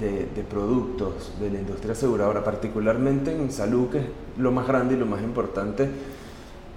[0.00, 4.04] de, de, productos de la industria aseguradora, particularmente en salud, que es
[4.38, 5.88] lo más grande y lo más importante,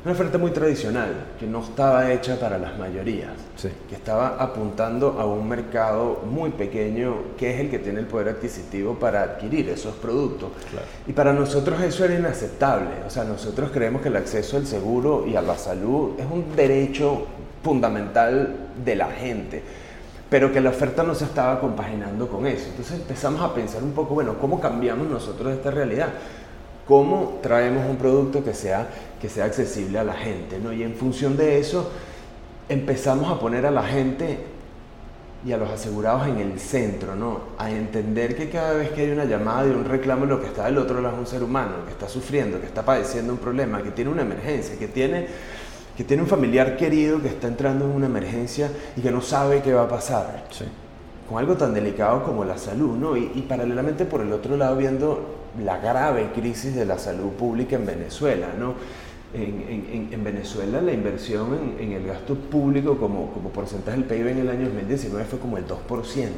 [0.03, 3.31] una oferta muy tradicional, que no estaba hecha para las mayorías,
[3.87, 8.27] que estaba apuntando a un mercado muy pequeño, que es el que tiene el poder
[8.29, 10.49] adquisitivo para adquirir esos productos.
[11.07, 12.89] Y para nosotros eso era inaceptable.
[13.07, 16.53] O sea, nosotros creemos que el acceso al seguro y a la salud es un
[16.53, 17.25] derecho
[17.63, 19.63] fundamental de la gente,
[20.29, 22.65] pero que la oferta no se estaba compaginando con eso.
[22.71, 26.09] Entonces empezamos a pensar un poco, bueno, ¿cómo cambiamos nosotros esta realidad?
[26.87, 28.87] ¿Cómo traemos un producto que sea
[29.23, 30.73] que sea accesible a la gente, ¿no?
[30.73, 31.89] Y en función de eso
[32.67, 34.37] empezamos a poner a la gente
[35.45, 37.39] y a los asegurados en el centro, ¿no?
[37.57, 40.65] A entender que cada vez que hay una llamada y un reclamo, lo que está
[40.65, 43.81] del otro lado es un ser humano, que está sufriendo, que está padeciendo un problema,
[43.81, 45.27] que tiene una emergencia, que tiene,
[45.95, 49.61] que tiene un familiar querido que está entrando en una emergencia y que no sabe
[49.61, 50.43] qué va a pasar.
[51.29, 53.15] Con algo tan delicado como la salud, ¿no?
[53.15, 57.75] Y, y paralelamente por el otro lado viendo la grave crisis de la salud pública
[57.75, 58.73] en Venezuela, ¿no?
[59.33, 64.49] en, Venezuela la inversión en, el gasto público como, como, porcentaje del PIB en el
[64.49, 65.77] año 2019 fue como el 2%,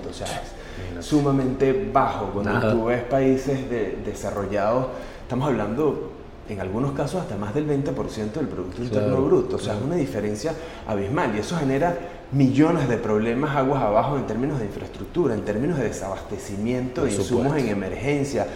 [0.10, 2.28] o sea, es sumamente bajo.
[2.28, 3.60] Cuando tú ves países
[4.06, 4.88] desarrollados,
[5.24, 6.12] estamos hablando
[6.48, 9.96] en algunos casos hasta más del 20% del Producto Interno Bruto, o sea, es una
[9.96, 10.54] diferencia
[10.88, 11.98] abismal y eso genera
[12.32, 17.58] millones de problemas aguas abajo en términos de infraestructura, en términos de desabastecimiento de insumos
[17.58, 18.48] en emergencia,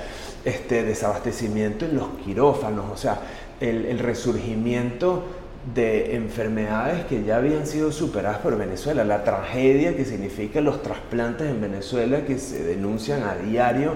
[0.45, 3.19] este, desabastecimiento en los quirófanos, o sea,
[3.59, 5.23] el, resurgimiento
[5.73, 11.49] de enfermedades que ya habían sido superadas por Venezuela, la tragedia que significa los trasplantes
[11.49, 13.93] en Venezuela que se denuncian a diario,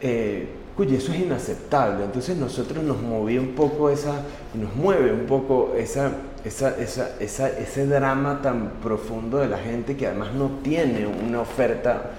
[0.00, 0.46] eh,
[0.82, 2.04] eso es inaceptable.
[2.04, 4.22] Entonces nosotros nos movía un poco esa,
[4.54, 6.12] nos mueve un poco esa,
[6.44, 12.10] esa, esa, ese drama tan profundo de la gente que además no tiene una oferta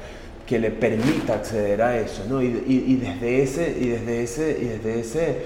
[0.46, 2.42] que le permita acceder a eso, ¿no?
[2.42, 5.38] Y, y desde ese, y desde ese, y desde ese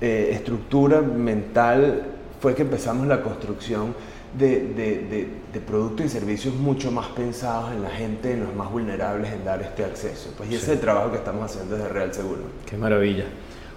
[0.00, 2.02] eh, estructura mental
[2.38, 3.94] fue que empezamos la construcción
[4.38, 5.28] de,
[5.66, 9.62] productos y servicios mucho más pensados en la gente, en los más vulnerables, en dar
[9.62, 10.34] este acceso.
[10.36, 12.42] Pues y ese es el trabajo que estamos haciendo desde Real Seguro.
[12.68, 13.24] Qué maravilla.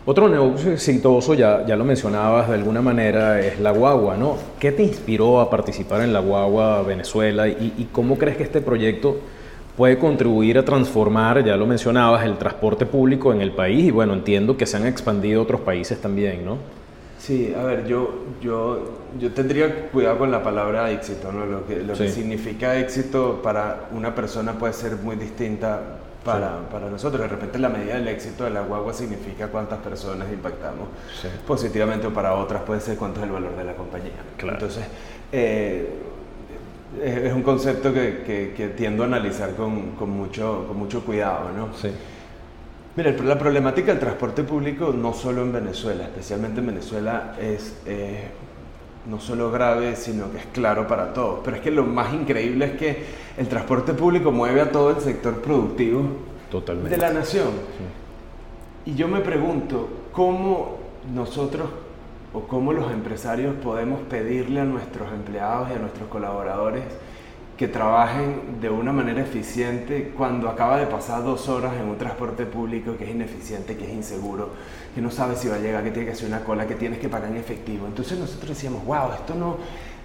[0.05, 4.37] Otro negocio exitoso, ya, ya lo mencionabas de alguna manera, es la guagua, ¿no?
[4.59, 8.59] ¿Qué te inspiró a participar en la guagua Venezuela y, y cómo crees que este
[8.59, 9.19] proyecto
[9.79, 14.13] puede contribuir a transformar, ya lo mencionabas, el transporte público en el país y bueno,
[14.13, 16.57] entiendo que se han expandido otros países también, ¿no?
[17.17, 21.45] Sí, a ver, yo, yo, yo tendría cuidado con la palabra éxito, ¿no?
[21.45, 25.79] Lo que, lo que significa éxito para una persona puede ser muy distinta
[26.25, 27.21] para, para, nosotros.
[27.21, 30.89] De repente la medida del éxito de la guagua significa cuántas personas impactamos
[31.47, 34.11] positivamente o para otras puede ser cuánto es el valor de la compañía.
[34.35, 34.55] Claro.
[34.55, 34.83] Entonces,
[35.31, 35.87] eh,
[37.03, 41.73] es un concepto que, que, tiendo a analizar con, con, mucho, con mucho cuidado, ¿no?
[41.75, 41.89] Sí.
[42.95, 48.27] Mira, la problemática del transporte público, no solo en Venezuela, especialmente en Venezuela, es eh,
[49.09, 51.39] no solo grave, sino que es claro para todos.
[51.43, 53.03] Pero es que lo más increíble es que
[53.37, 56.03] el transporte público mueve a todo el sector productivo
[56.51, 56.89] Totalmente.
[56.89, 57.49] de la nación.
[58.85, 60.77] Y yo me pregunto, ¿cómo
[61.13, 61.69] nosotros
[62.33, 66.83] o cómo los empresarios podemos pedirle a nuestros empleados y a nuestros colaboradores
[67.59, 72.45] que trabajen de una manera eficiente cuando acaba de pasar dos horas en un transporte
[72.45, 74.51] público que es ineficiente, que es inseguro,
[74.95, 76.99] que no sabe si va a llegar, que tiene que hacer una cola, que tienes
[76.99, 77.85] que pagar en efectivo.
[77.85, 79.57] Entonces nosotros decíamos, wow, esto no,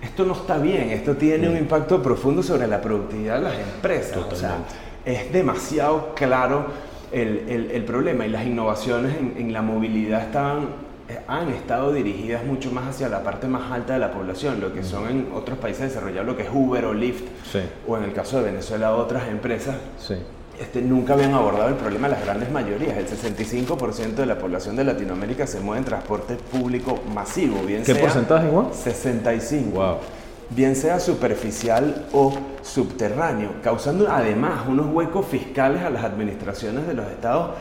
[0.02, 4.16] esto no está bien, esto tiene un impacto profundo sobre la productividad de las empresas.
[4.16, 4.56] O sea,
[5.04, 6.66] es demasiado claro
[7.12, 10.83] el, el, problema y las innovaciones en, en la movilidad estaban
[11.28, 14.82] han estado dirigidas mucho más hacia la parte más alta de la población, lo que
[14.82, 17.24] son en otros países desarrollados, lo que es Uber o Lyft,
[17.86, 19.76] o en el caso de Venezuela otras empresas,
[20.58, 22.96] este, nunca habían abordado el problema de las grandes mayorías.
[22.96, 27.62] El 65% de la población de Latinoamérica se mueve en transporte público masivo.
[27.62, 28.72] Bien ¿Qué porcentaje, Juan?
[28.72, 29.70] 65.
[29.70, 29.98] Wow
[30.54, 37.06] bien sea superficial o subterráneo, causando además unos huecos fiscales a las administraciones de los
[37.08, 37.56] estados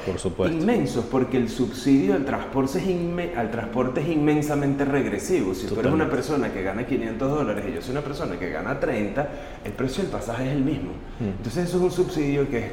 [0.50, 5.54] inmensos, porque el subsidio al transporte es, al transporte es inmensamente regresivo.
[5.54, 8.50] Si tú eres una persona que gana 500 dólares y yo soy una persona que
[8.50, 9.30] gana 30,
[9.66, 10.92] el precio del pasaje es el mismo.
[11.20, 11.38] Mm.
[11.38, 12.72] Entonces eso es un subsidio que,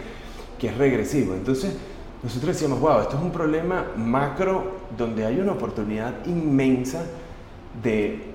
[0.59, 1.35] que es regresivo.
[1.35, 1.74] Entonces
[2.22, 7.02] nosotros decíamos, wow, esto es un problema macro donde hay una oportunidad inmensa
[7.83, 8.30] de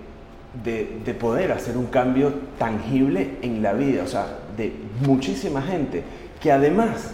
[0.63, 4.73] de, poder hacer un cambio tangible en la vida, o sea, de
[5.05, 6.03] muchísima gente
[6.41, 7.11] que además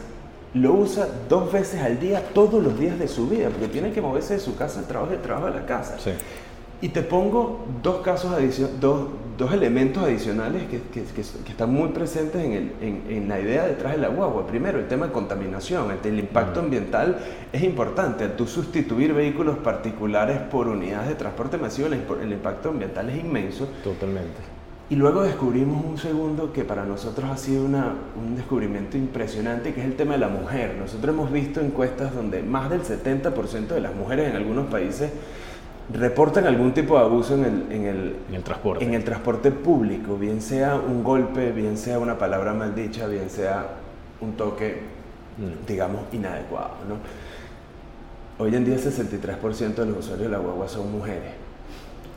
[0.53, 4.01] lo usa dos veces al día, todos los días de su vida, porque tiene que
[4.01, 5.97] moverse de su casa al trabajo del trabajo a la casa.
[6.81, 8.31] Y te pongo dos casos
[8.79, 13.39] dos, dos elementos adicionales que, que, que, están muy presentes en, el, en, en, la
[13.39, 14.47] idea detrás de la guagua.
[14.47, 15.87] Primero, el tema de contaminación.
[16.03, 17.19] El, impacto ambiental
[17.53, 18.23] es importante.
[18.23, 23.67] Al tú sustituir vehículos particulares por unidades de transporte masivo, el, impacto ambiental es inmenso.
[23.83, 24.41] Totalmente.
[24.89, 29.81] Y luego descubrimos un segundo que para nosotros ha sido una, un descubrimiento impresionante, que
[29.81, 30.75] es el tema de la mujer.
[30.77, 35.11] Nosotros hemos visto encuestas donde más del 70% de las mujeres en algunos países
[35.93, 38.85] reportan algún tipo de abuso en el, en el, en el, transporte.
[38.85, 43.67] en el transporte público, bien sea un golpe, bien sea una palabra maldicha, bien sea
[44.21, 44.81] un toque,
[45.37, 45.67] mm.
[45.67, 46.75] digamos, inadecuado.
[46.87, 46.97] ¿no?
[48.43, 51.33] Hoy en día el 63% de los usuarios de la guagua son mujeres.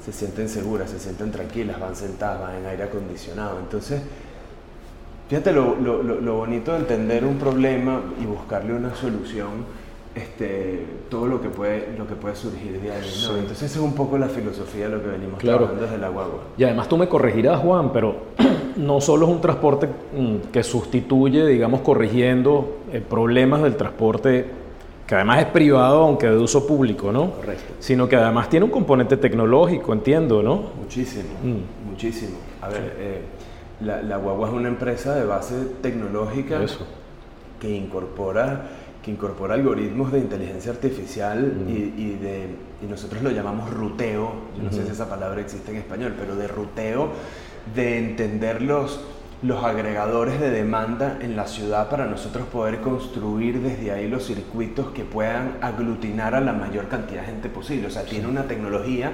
[0.04, 3.58] Se sienten seguras, se sienten tranquilas, van sentadas, van en aire acondicionado.
[3.58, 4.02] Entonces,
[5.28, 9.83] fíjate lo, lo, lo bonito de entender un problema y buscarle una solución
[10.14, 13.02] este, todo lo que puede, lo que puede surgir de ahí.
[13.38, 16.40] Entonces esa es un poco la filosofía de lo que venimos trabajando desde la guagua.
[16.56, 18.16] Y además tú me corregirás, Juan, pero
[18.76, 24.46] no solo es un transporte mm, que sustituye, digamos, corrigiendo eh, problemas del transporte
[25.06, 27.32] que además es privado, aunque de uso público, ¿no?
[27.32, 27.74] Correcto.
[27.78, 30.70] Sino que además tiene un componente tecnológico, entiendo, ¿no?
[30.80, 31.90] Muchísimo, mm.
[31.90, 32.38] muchísimo.
[32.62, 33.20] A ver, eh,
[33.82, 36.60] la, la, guagua es una empresa de base tecnológica
[37.60, 38.62] que incorpora
[39.04, 42.48] que incorpora algoritmos de inteligencia artificial y, de,
[42.82, 46.36] y nosotros lo llamamos ruteo, yo no sé si esa palabra existe en español, pero
[46.36, 47.10] de ruteo,
[47.74, 49.00] de entender los,
[49.42, 54.86] los agregadores de demanda en la ciudad para nosotros poder construir desde ahí los circuitos
[54.92, 57.88] que puedan aglutinar a la mayor cantidad de gente posible.
[57.88, 59.12] O sea, tiene una tecnología,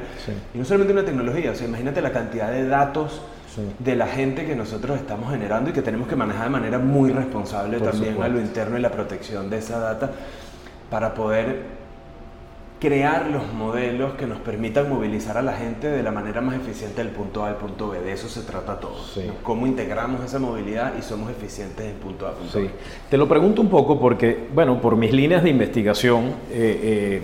[0.55, 3.23] y no solamente una tecnología, o sea, imagínate la cantidad de datos
[3.79, 7.11] de la gente que nosotros estamos generando y que tenemos que manejar de manera muy
[7.11, 10.11] responsable también a lo interno y la protección de esa data
[10.89, 11.81] para poder
[12.81, 17.03] crear los modelos que nos permitan movilizar a la gente de la manera más eficiente
[17.05, 18.01] del punto A al punto B.
[18.01, 18.97] De eso se trata todo.
[19.43, 22.71] Cómo integramos esa movilidad y somos eficientes en punto A al punto B.
[23.11, 27.23] Te lo pregunto un poco porque, bueno, por mis líneas de investigación, eh, eh,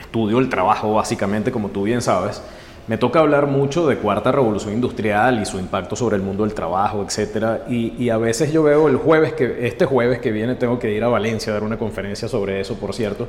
[0.00, 2.42] estudio el trabajo básicamente, como tú bien sabes,
[2.88, 6.54] me toca hablar mucho de cuarta revolución industrial y su impacto sobre el mundo del
[6.54, 7.64] trabajo, etcétera.
[7.68, 11.04] Y, a veces yo veo el jueves que este jueves que viene tengo que ir
[11.04, 13.28] a Valencia a dar una conferencia sobre eso, por cierto.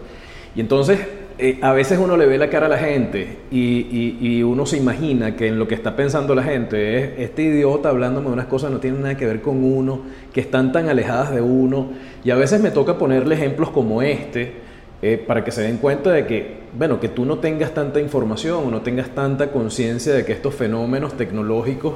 [0.55, 0.99] Y entonces
[1.37, 4.77] eh, a veces uno le ve la cara a la gente y, y, uno se
[4.77, 8.47] imagina que en lo que está pensando la gente es este idiota hablándome de unas
[8.47, 11.89] cosas que no tienen nada que ver con uno, que están tan alejadas de uno.
[12.23, 14.68] Y a veces me toca ponerle ejemplos como este
[15.01, 18.67] eh, para que se den cuenta de que, bueno, que tú no tengas tanta información
[18.67, 21.93] o no tengas tanta conciencia de que estos fenómenos tecnológicos,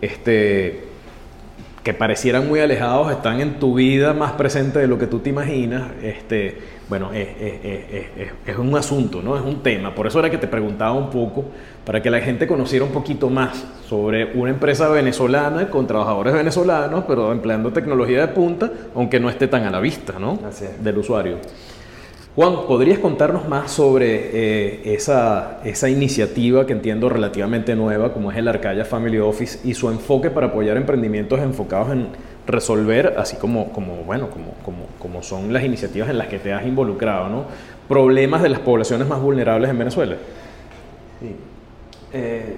[0.00, 0.80] este,
[1.84, 5.30] que parecieran muy alejados, están en tu vida más presente de lo que tú te
[5.30, 6.58] imaginas, este,
[6.88, 7.28] bueno, es,
[8.46, 9.36] es, un asunto, ¿no?
[9.36, 9.94] Es un tema.
[9.94, 11.44] Por eso era que te preguntaba un poco,
[11.86, 17.04] para que la gente conociera un poquito más sobre una empresa venezolana con trabajadores venezolanos,
[17.06, 20.36] pero empleando tecnología de punta, aunque no esté tan a la vista, ¿no?
[20.82, 21.36] Del usuario.
[22.36, 28.38] Juan, ¿podrías contarnos más sobre eh, esa, esa, iniciativa que entiendo relativamente nueva, como es
[28.38, 32.06] el Arcaya Family Office, y su enfoque para apoyar emprendimientos enfocados en
[32.46, 36.52] resolver, así como, como, bueno, como, como, como son las iniciativas en las que te
[36.52, 37.46] has involucrado, ¿no?
[37.90, 40.16] problemas de las poblaciones más vulnerables en Venezuela?
[41.20, 41.34] Sí.
[42.12, 42.56] Eh,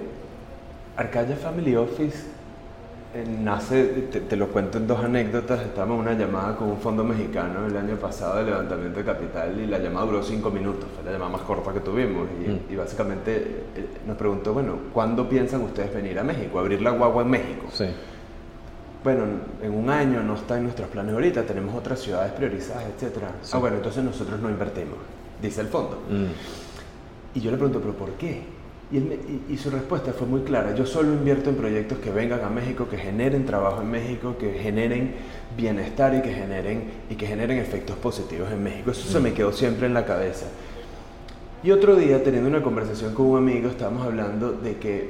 [0.95, 2.32] Arcadia Family Office
[3.43, 3.83] nace,
[4.27, 7.77] te, lo cuento en dos anécdotas, estábamos en una llamada con un fondo mexicano el
[7.77, 11.31] año pasado de levantamiento de capital y la llamada duró cinco minutos, fue la llamada
[11.31, 12.77] más corta que tuvimos y, mm.
[12.77, 17.29] básicamente eh, nos preguntó, bueno, ¿cuándo piensan ustedes venir a México, abrir la guagua en
[17.29, 17.67] México?
[17.71, 17.85] Sí.
[19.03, 19.25] Bueno,
[19.61, 23.17] en un año no está en nuestros planes ahorita, tenemos otras ciudades priorizadas, etc.
[23.51, 24.97] Ah, bueno, entonces nosotros no invertimos,
[25.41, 26.01] dice el fondo.
[26.09, 27.37] Mm.
[27.37, 28.62] Y yo le pregunto, ¿pero por qué?
[28.93, 32.87] Y, su respuesta fue muy clara, yo solo invierto en proyectos que vengan a México,
[32.87, 35.15] que generen trabajo en México, que generen
[35.57, 38.91] bienestar y que generen, y que generen efectos positivos en México.
[38.91, 40.45] Eso se me quedó siempre en la cabeza.
[41.63, 45.09] Y otro día, teniendo una conversación con un amigo, estábamos hablando de que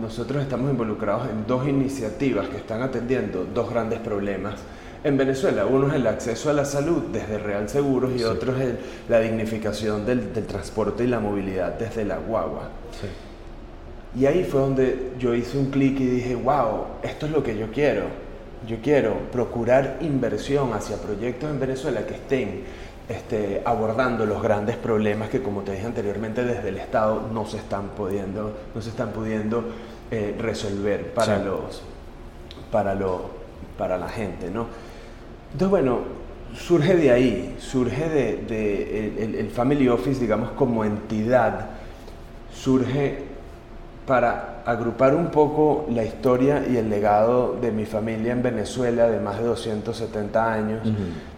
[0.00, 4.60] nosotros estamos involucrados en dos iniciativas que están atendiendo dos grandes problemas
[5.04, 5.66] en Venezuela.
[5.66, 8.74] Uno es el acceso a la salud desde Real Seguros y otro es
[9.08, 12.70] la dignificación del, transporte y la movilidad desde la guagua.
[14.16, 17.56] Y ahí fue donde yo hice un clic y dije, wow, esto es lo que
[17.56, 18.02] yo quiero.
[18.66, 22.62] Yo quiero procurar inversión hacia proyectos en Venezuela que estén
[23.08, 27.58] este, abordando los grandes problemas que, como te dije anteriormente, desde el Estado no se
[27.58, 29.64] están pudiendo, no se están pudiendo
[30.10, 31.82] eh, resolver para, los,
[32.70, 33.30] para, lo,
[33.76, 34.50] para la gente.
[34.50, 34.66] ¿no?
[35.52, 36.00] Entonces, bueno,
[36.56, 41.70] surge de ahí, surge de, el, Family Office, digamos, como entidad,
[42.54, 43.18] surge
[44.06, 49.20] para agrupar un poco la historia y el legado de mi familia en Venezuela de
[49.20, 50.80] más de 270 años,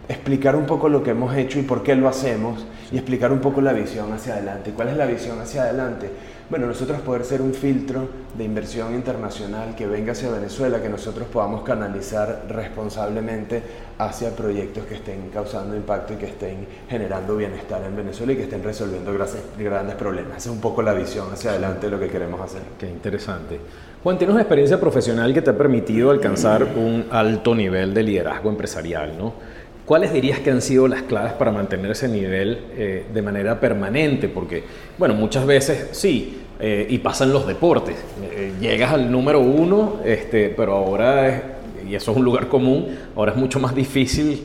[0.09, 3.41] explicar un poco lo que hemos hecho y por qué lo hacemos, y explicar un
[3.41, 4.73] poco la visión hacia adelante.
[4.73, 6.11] ¿Cuál es la visión hacia adelante?
[6.49, 11.27] Bueno, nosotros poder ser un filtro de inversión internacional que venga hacia Venezuela, que nosotros
[11.33, 13.63] podamos canalizar responsablemente
[13.99, 18.43] hacia proyectos que estén causando impacto y que estén generando bienestar en Venezuela y que
[18.45, 20.39] estén resolviendo grandes problemas.
[20.39, 22.63] Es un poco la visión hacia adelante de lo que queremos hacer.
[22.79, 23.59] Qué interesante.
[24.03, 28.51] Juan, tienes una experiencia profesional que te ha permitido alcanzar un alto nivel de liderazgo
[28.51, 29.56] empresarial, ¿no?
[29.87, 34.29] ¿Cuáles dirías que han sido las claves para mantener ese nivel eh, de manera permanente?
[34.29, 34.65] Porque,
[34.99, 37.95] bueno, muchas veces sí, eh, y pasan los deportes.
[38.21, 41.59] Eh, llegas al número uno, este, pero ahora,
[41.89, 44.43] y eso es un lugar común, ahora es mucho más difícil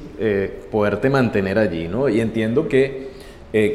[0.69, 2.07] poderte mantener allí, ¿no?
[2.07, 3.09] Y entiendo que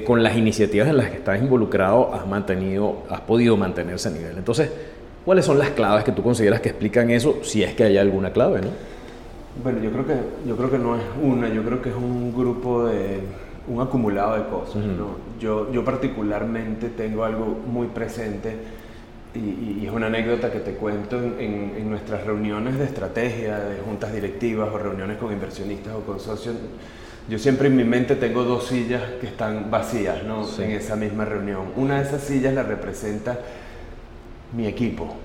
[0.07, 4.39] con las iniciativas en las que estás involucrado has mantenido, has podido mantener ese nivel.
[4.39, 4.71] Entonces,
[5.25, 8.31] ¿cuáles son las claves que tú consideras que explican eso, si es que hay alguna
[8.31, 8.96] clave, ¿no?
[9.63, 10.15] Bueno, yo creo que,
[10.47, 13.21] yo creo que no es una, yo creo que es un grupo de,
[13.69, 14.85] un acumulado de cosas.
[14.85, 15.17] ¿no?
[15.41, 18.55] yo, yo particularmente tengo algo muy presente
[19.35, 24.13] y, es una anécdota que te cuento en, en, nuestras reuniones de estrategia, de juntas
[24.13, 26.57] directivas o reuniones con inversionistas o con socios.
[27.29, 30.47] Yo siempre en mi mente tengo dos sillas que están vacías ¿no?
[30.59, 31.73] en esa misma reunión.
[31.77, 33.39] Una de esas sillas la representa
[34.57, 35.17] mi equipo,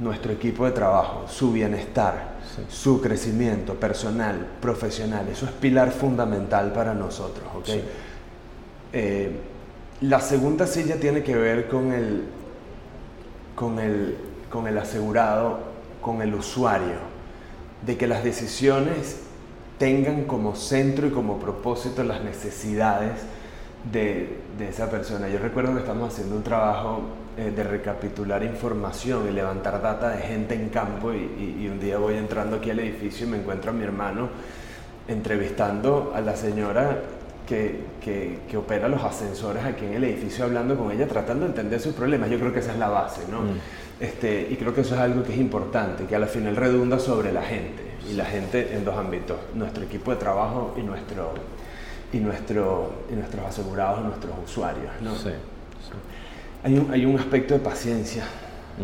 [0.00, 2.33] nuestro equipo de trabajo, su bienestar,
[2.68, 5.28] su crecimiento personal, profesional.
[5.28, 7.46] Eso es pilar fundamental para nosotros.
[8.92, 9.30] Eh,
[10.00, 12.24] la segunda silla tiene que ver con el,
[13.54, 14.16] con, el,
[14.50, 15.60] con el asegurado,
[16.00, 17.14] con el usuario,
[17.84, 19.20] de que las decisiones
[19.78, 23.22] tengan como centro y como propósito las necesidades
[23.90, 25.28] de, de esa persona.
[25.28, 27.02] Yo recuerdo que estamos haciendo un trabajo
[27.36, 32.14] eh, de recapitular información y levantar data de gente en campo y, un día voy
[32.14, 34.28] entrando aquí al edificio y me encuentro a mi hermano
[35.08, 37.00] entrevistando a la señora
[37.46, 41.80] que, que, opera los ascensores aquí en el edificio, hablando con ella, tratando de entender
[41.80, 42.30] sus problemas.
[42.30, 43.42] Yo creo que esa es la base, ¿no?
[43.42, 43.58] Mm.
[44.00, 46.98] Este, y creo que eso es algo que es importante, que a la final redunda
[46.98, 51.32] sobre la gente, y la gente en dos ámbitos, nuestro equipo de trabajo y, nuestro,
[52.12, 55.14] y, nuestro, y nuestros asegurados, nuestros usuarios, ¿no?
[55.16, 55.30] Sí.
[56.64, 58.24] Hay un, hay un aspecto de paciencia,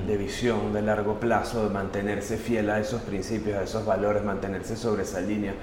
[0.07, 4.77] de visión de largo plazo, de mantenerse fiel a esos principios, a esos valores, mantenerse
[4.77, 5.55] sobre esa línea.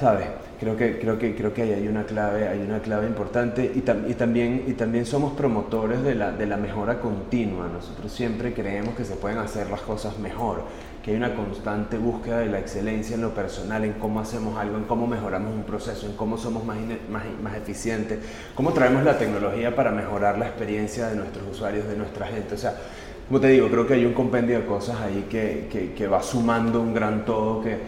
[0.00, 0.28] ¿Sabes?
[0.58, 3.80] Creo que, creo que, creo que ahí hay una clave, hay una clave importante y,
[3.80, 7.68] y, también, y también somos promotores de la, de la mejora continua.
[7.68, 10.62] Nosotros siempre creemos que se pueden hacer las cosas mejor
[11.02, 14.76] que hay una constante búsqueda de la excelencia en lo personal, en cómo hacemos algo,
[14.76, 16.76] en cómo mejoramos un proceso, en cómo somos más,
[17.10, 18.20] más, más eficientes,
[18.54, 22.54] cómo traemos la tecnología para mejorar la experiencia de nuestros usuarios, de nuestra gente.
[22.54, 22.76] O sea,
[23.26, 26.80] como te digo, creo que hay un compendio de cosas ahí que, que, va sumando
[26.80, 27.78] un gran todo que,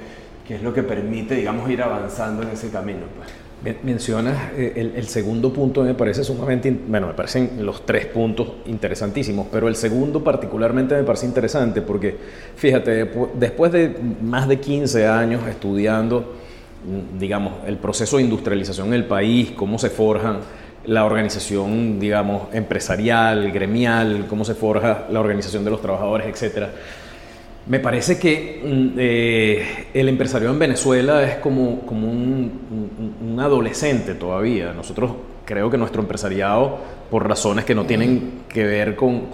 [0.46, 3.02] que, es lo que permite, digamos, ir avanzando en ese camino.
[3.16, 3.43] Pues.
[3.82, 9.46] Mencionas eh, el, segundo punto, me parece sumamente, bueno, me parecen los tres puntos interesantísimos,
[9.50, 12.14] pero el segundo particularmente me parece interesante porque,
[12.56, 16.34] fíjate, después de más de 15 años estudiando,
[16.84, 20.40] mm, digamos, el proceso de industrialización en el país, cómo se forjan
[20.84, 26.68] la organización, digamos, empresarial, gremial, cómo se forja la organización de los trabajadores, etc.
[27.66, 34.72] Me parece que mm, eh, el empresario en Venezuela es como, un, adolescente todavía.
[34.72, 35.12] Nosotros
[35.44, 36.78] creo que nuestro empresariado,
[37.10, 39.26] por razones que no tienen que ver con,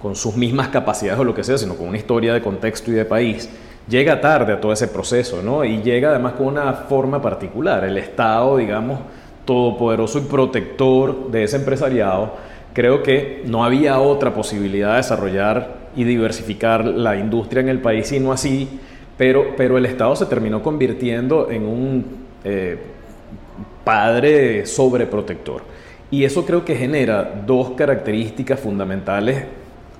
[0.00, 2.94] con sus mismas capacidades o lo que sea, sino con una historia de contexto y
[2.94, 3.48] de país,
[3.88, 5.64] llega tarde a todo ese proceso, ¿no?
[5.64, 7.84] Y llega además con una forma particular.
[7.84, 9.00] El Estado, digamos,
[9.44, 12.34] todopoderoso y protector de ese empresariado,
[12.74, 18.06] creo que no había otra posibilidad de desarrollar y diversificar la industria en el país,
[18.06, 18.68] sino así,
[19.16, 22.04] pero, pero el Estado se terminó convirtiendo en un
[22.44, 22.78] eh,
[23.82, 25.62] padre sobreprotector.
[26.10, 29.44] Y eso creo que genera dos características fundamentales.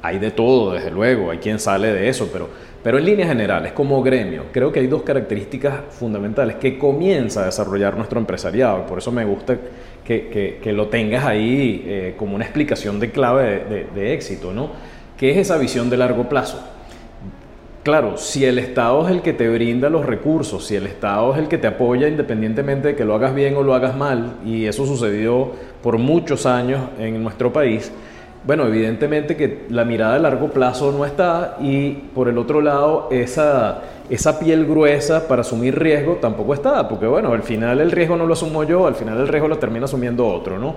[0.01, 2.49] Hay de todo, desde luego, hay quien sale de eso, pero
[2.83, 7.47] pero en líneas generales, como gremio, creo que hay dos características fundamentales que comienza a
[7.47, 8.87] desarrollar nuestro empresariado.
[8.87, 9.59] Por eso me gusta
[10.05, 14.71] que, lo tengas ahí eh, como una explicación de clave de, éxito, ¿no?
[15.19, 16.61] ¿Qué es esa visión de largo plazo?
[17.83, 21.41] Claro, si el Estado es el que te brinda los recursos, si el Estado es
[21.41, 24.67] el que te apoya independientemente de que lo hagas bien o lo hagas mal, y
[24.67, 25.51] eso sucedió
[25.83, 27.91] por muchos años en nuestro país,
[28.45, 33.09] bueno, evidentemente que la mirada a largo plazo no está y por el otro lado
[33.11, 38.17] esa, esa piel gruesa para asumir riesgo tampoco está, porque bueno, al final el riesgo
[38.17, 40.77] no lo asumo yo, al final el riesgo lo termina asumiendo otro, ¿no?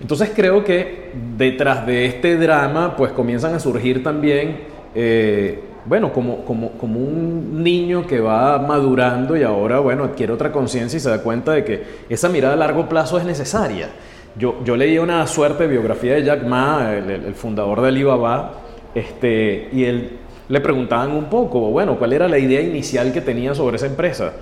[0.00, 4.60] Entonces creo que detrás de este drama pues comienzan a surgir también,
[4.94, 10.52] eh, bueno, como, como, como un niño que va madurando y ahora, bueno, adquiere otra
[10.52, 13.88] conciencia y se da cuenta de que esa mirada a largo plazo es necesaria.
[14.36, 18.52] Yo, yo leí una suerte biografía de Jack Ma, el, fundador de Alibaba,
[18.94, 20.18] este, y él
[20.48, 24.32] le preguntaban un poco, bueno, cuál era la idea inicial que tenía sobre esa empresa.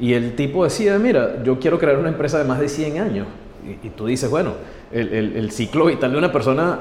[0.00, 3.26] Y el tipo decía, mira, yo quiero crear una empresa de más de 100 años.
[3.82, 4.52] Y, tú dices, bueno,
[4.92, 6.78] el, el, ciclo vital de una persona,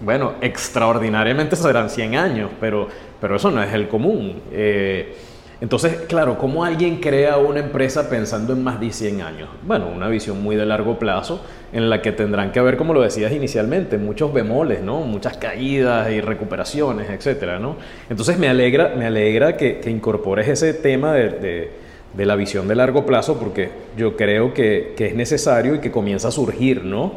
[0.00, 2.88] bueno, extraordinariamente serán 100 años, pero,
[3.20, 4.40] pero eso no es el común.
[4.52, 5.14] Eh,
[5.62, 9.48] entonces, claro, ¿cómo alguien crea una empresa pensando en más de 100 años?
[9.62, 11.40] Bueno, una visión muy de largo plazo
[11.72, 15.02] en la que tendrán que haber, como lo decías inicialmente, muchos bemoles, ¿no?
[15.02, 17.76] Muchas caídas y recuperaciones, etcétera, ¿no?
[18.10, 21.70] Entonces me alegra, me alegra que, incorpores ese tema de,
[22.16, 26.32] la visión de largo plazo porque yo creo que, es necesario y que comienza a
[26.32, 27.12] surgir, ¿no?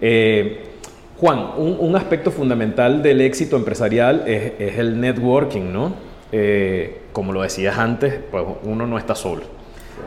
[0.00, 0.64] Eh,
[1.18, 5.94] Juan, un, aspecto fundamental del éxito empresarial es, el networking, ¿no?
[6.30, 9.42] Eh, como lo decías antes, pues uno no está solo.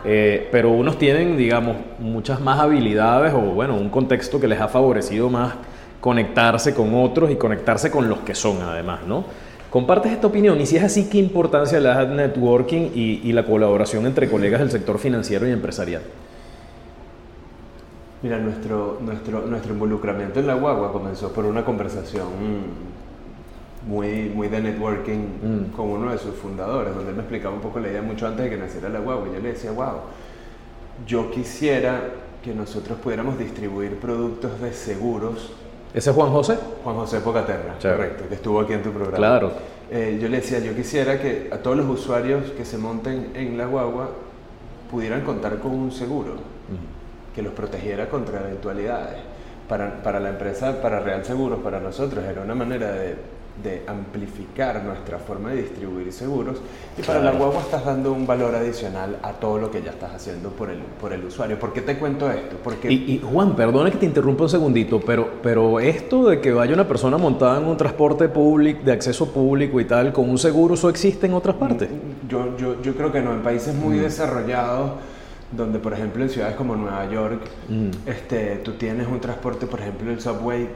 [0.06, 4.68] Eh, pero unos tienen, digamos, muchas más habilidades o, bueno, un contexto que les ha
[4.68, 5.56] favorecido más
[6.00, 9.26] conectarse con otros y conectarse con los que son, además, ¿no?
[9.70, 10.60] ¿Compartes esta opinión?
[10.62, 14.62] Y si es así, ¿qué importancia le da al networking y, la colaboración entre colegas
[14.62, 16.02] del sector financiero y empresarial?
[18.22, 22.28] Mira, nuestro, nuestro, nuestro involucramiento en la guagua comenzó por una conversación
[23.88, 25.72] muy, muy de networking mm.
[25.76, 28.44] con uno de sus fundadores, donde él me explicaba un poco la idea mucho antes
[28.44, 29.30] de que naciera la guagua.
[29.30, 29.94] Y yo le decía, wow,
[31.08, 32.02] yo quisiera
[32.44, 35.54] que nosotros pudiéramos distribuir productos de seguros.
[35.94, 36.58] ¿Ese es Juan José?
[36.84, 39.18] Juan José Pocaterra, correcto, que estuvo aquí en tu programa.
[39.18, 39.52] Claro.
[39.90, 43.58] Eh, yo le decía, yo quisiera que a todos los usuarios que se monten en
[43.58, 44.10] la guagua
[44.92, 46.99] pudieran contar con un seguro mm.
[47.40, 49.18] Que los protegiera contra eventualidades.
[49.70, 53.16] Para, para la empresa, para Real Seguros, para nosotros, era una manera de
[53.64, 56.58] de amplificar nuestra forma de distribuir seguros
[56.98, 60.14] y para la guagua estás dando un valor adicional a todo lo que ya estás
[60.14, 61.60] haciendo por el, por el usuario.
[61.60, 62.56] ¿Por qué te cuento esto?
[62.64, 62.90] Porque...
[62.92, 66.88] Y, Juan, perdona que te interrumpa un segundito, pero, pero esto de que vaya una
[66.88, 70.90] persona montada en un transporte público, de acceso público y tal, con un seguro, ¿eso
[70.90, 71.90] existe en otras partes?
[72.30, 74.02] Yo, yo, yo creo que no, en países muy mm.
[74.02, 74.92] desarrollados
[75.52, 77.90] donde por ejemplo en ciudades como Nueva York, mm.
[78.06, 80.70] este, tú tienes un transporte, por ejemplo el subway,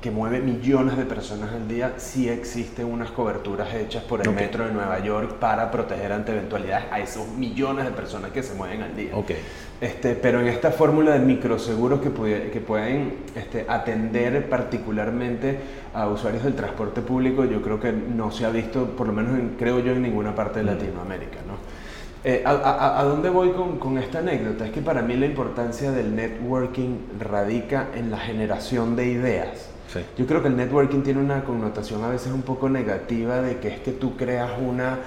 [0.00, 4.66] que mueve millones de personas al día, sí existen unas coberturas hechas por el Metro
[4.66, 8.82] de Nueva York para proteger ante eventualidades a esos millones de personas que se mueven
[8.82, 9.14] al día.
[9.14, 9.36] Okay.
[9.80, 12.10] Este, pero en esta fórmula de microseguros que,
[12.50, 15.58] que pueden este, atender particularmente
[15.94, 19.38] a usuarios del transporte público, yo creo que no se ha visto, por lo menos
[19.58, 21.38] creo yo, en ninguna parte de Latinoamérica.
[21.46, 21.77] ¿no?
[22.24, 24.66] Eh, a, dónde voy con, con, esta anécdota?
[24.66, 29.70] Es que para mí la importancia del networking radica en la generación de ideas.
[30.18, 33.68] Yo creo que el networking tiene una connotación a veces un poco negativa de que
[33.68, 34.98] es que tú creas una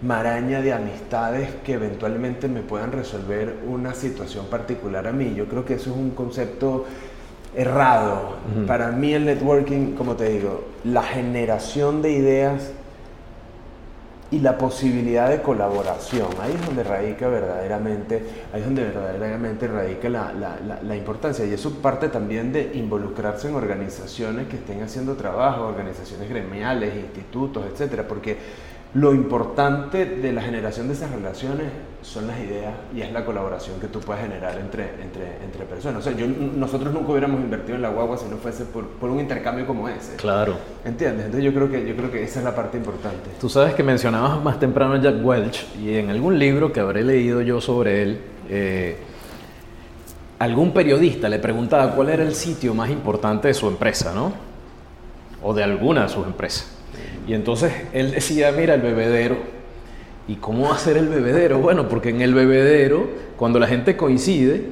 [0.00, 5.34] maraña de amistades que eventualmente me puedan resolver una situación particular a mí.
[5.34, 6.86] Yo creo que eso es un concepto
[7.54, 8.36] errado.
[8.66, 12.70] Para mí el networking, como te digo, la generación de ideas
[14.30, 16.28] y la posibilidad de colaboración.
[16.40, 18.22] Ahí es donde radica verdaderamente,
[18.52, 21.46] ahí es donde verdaderamente radica la, la, la, importancia.
[21.46, 27.64] Y eso parte también de involucrarse en organizaciones que estén haciendo trabajo, organizaciones gremiales, institutos,
[27.72, 28.36] etcétera, porque
[28.94, 31.66] lo importante de la generación de esas relaciones
[32.00, 36.00] son las ideas y es la colaboración que tú puedes generar entre, entre, entre personas.
[36.00, 39.10] O sea, yo, nosotros nunca hubiéramos invertido en la guagua si no fuese por, por,
[39.10, 40.16] un intercambio como ese.
[40.16, 40.56] Claro.
[40.86, 41.26] ¿Entiendes?
[41.26, 43.30] Entonces yo creo, que, yo creo que esa es la parte importante.
[43.38, 47.02] Tú sabes que mencionabas más temprano a Jack Welch y en algún libro que habré
[47.02, 48.96] leído yo sobre él, eh,
[50.38, 54.32] algún periodista le preguntaba cuál era el sitio más importante de su empresa, ¿no?
[55.42, 56.77] O de alguna de sus empresas.
[57.28, 59.36] Y entonces él decía, mira, el bebedero.
[60.26, 61.58] ¿Y cómo va a ser el bebedero?
[61.58, 63.06] Bueno, porque en el bebedero,
[63.36, 64.62] cuando la gente coincide,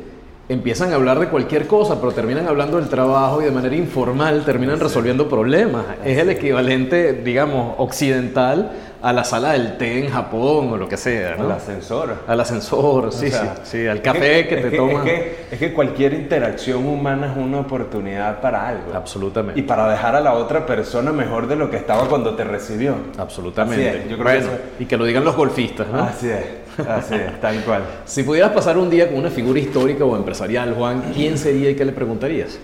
[0.49, 4.45] empiezan a hablar de cualquier cosa, pero terminan hablando del trabajo y de manera informal
[4.47, 5.85] terminan resolviendo problemas.
[6.03, 8.73] Es el equivalente, digamos, occidental
[9.03, 11.37] a la sala del té en Japón o lo que sea.
[11.37, 11.45] ¿no?
[11.45, 12.17] Al ascensor.
[12.27, 15.07] Al ascensor, sí, sí, sí, al café que, te tomas.
[15.07, 18.95] Es que, es que cualquier interacción humana es una oportunidad para algo.
[18.95, 19.61] Absolutamente.
[19.61, 22.97] Y para dejar a la otra persona mejor de lo que estaba cuando te recibió.
[23.19, 24.07] Absolutamente.
[24.09, 26.03] Yo creo que Y que lo digan los golfistas, ¿no?
[26.03, 26.67] Así es.
[26.89, 27.83] Así es, tal cual.
[28.05, 31.75] Si pudieras pasar un día con una figura histórica o empresarial, Juan, ¿quién sería y
[31.75, 32.59] qué le preguntarías?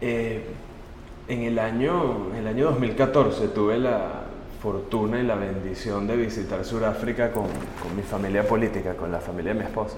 [0.00, 0.44] Eh,
[1.28, 4.24] en el año, en el año 2014 tuve la,
[4.60, 9.54] fortuna y la bendición de visitar Sudáfrica con, con, mi familia política, con la familia
[9.54, 9.96] de mi esposa.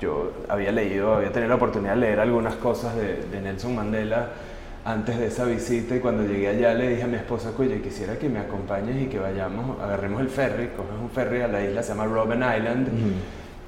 [0.00, 4.28] Yo había leído, había tenido la oportunidad de leer algunas cosas de, de, Nelson Mandela
[4.84, 8.18] antes de esa visita y cuando llegué allá le dije a mi esposa, oye, quisiera
[8.18, 11.82] que me acompañes y que vayamos, agarremos el ferry, coges un ferry a la isla,
[11.82, 12.88] se llama Robben Island,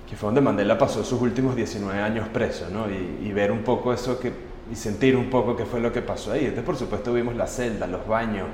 [0.09, 2.89] que fue donde Mandela pasó sus últimos 19 años preso, ¿no?
[2.91, 4.33] Y, y ver un poco eso que,
[4.71, 6.41] y sentir un poco qué fue lo que pasó ahí.
[6.41, 8.47] Entonces, por supuesto, vimos la celda, los baños,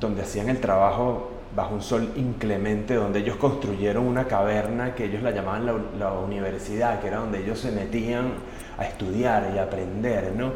[0.00, 5.22] donde hacían el trabajo bajo un sol inclemente, donde ellos construyeron una caverna que ellos
[5.22, 5.66] la llamaban
[5.98, 8.34] la, universidad, que era donde ellos se metían
[8.76, 10.52] a estudiar y aprender, ¿no?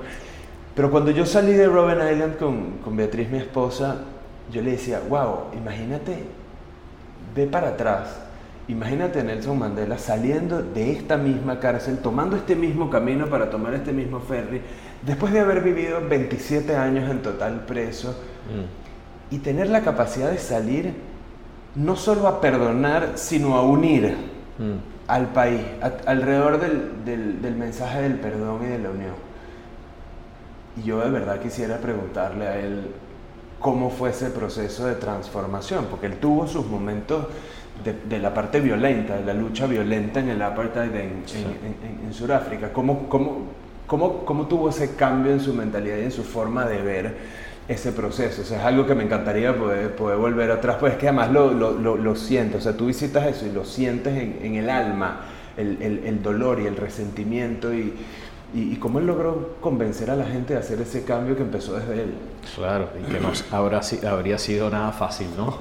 [0.74, 3.97] Pero cuando yo salí de Robben Island con, con Beatriz, mi esposa,
[4.53, 6.24] yo le decía, wow, imagínate,
[7.34, 8.20] ve para atrás,
[8.68, 13.72] imagínate a Nelson Mandela saliendo de esta misma cárcel, tomando este mismo camino para tomar
[13.72, 14.61] este mismo ferry,
[15.05, 18.11] después de haber vivido 27 años en total preso.
[18.11, 18.80] Mm
[19.31, 20.95] y tener la capacidad de salir
[21.74, 24.16] no solo a perdonar, sino a unir
[24.59, 25.09] mm.
[25.09, 25.61] al país,
[26.07, 29.14] alrededor del, del, mensaje del perdón y de la unión.
[30.76, 32.89] Y yo de verdad quisiera preguntarle a él
[33.61, 37.26] cómo fue ese proceso de transformación, porque él tuvo sus momentos
[37.85, 42.12] de, de la parte violenta, de la lucha violenta en el apartheid en, en, en,
[42.12, 42.72] Sudáfrica.
[42.72, 43.43] ¿Cómo, cómo,
[43.87, 47.16] cómo, ¿Cómo tuvo ese cambio en su mentalidad y en su forma de ver?
[47.70, 48.42] Ese proceso.
[48.42, 51.30] O sea, es algo que me encantaría poder, poder volver atrás, pues es que además
[51.30, 52.58] lo, lo, lo, siento.
[52.58, 55.20] O sea, tú visitas eso y lo sientes en, en el alma,
[55.56, 57.94] el, el, el, dolor y el resentimiento y,
[58.52, 61.74] y, y, cómo él logró convencer a la gente de hacer ese cambio que empezó
[61.74, 62.14] desde él.
[62.56, 65.58] Claro, y que no habrá, habría sido nada fácil, ¿no?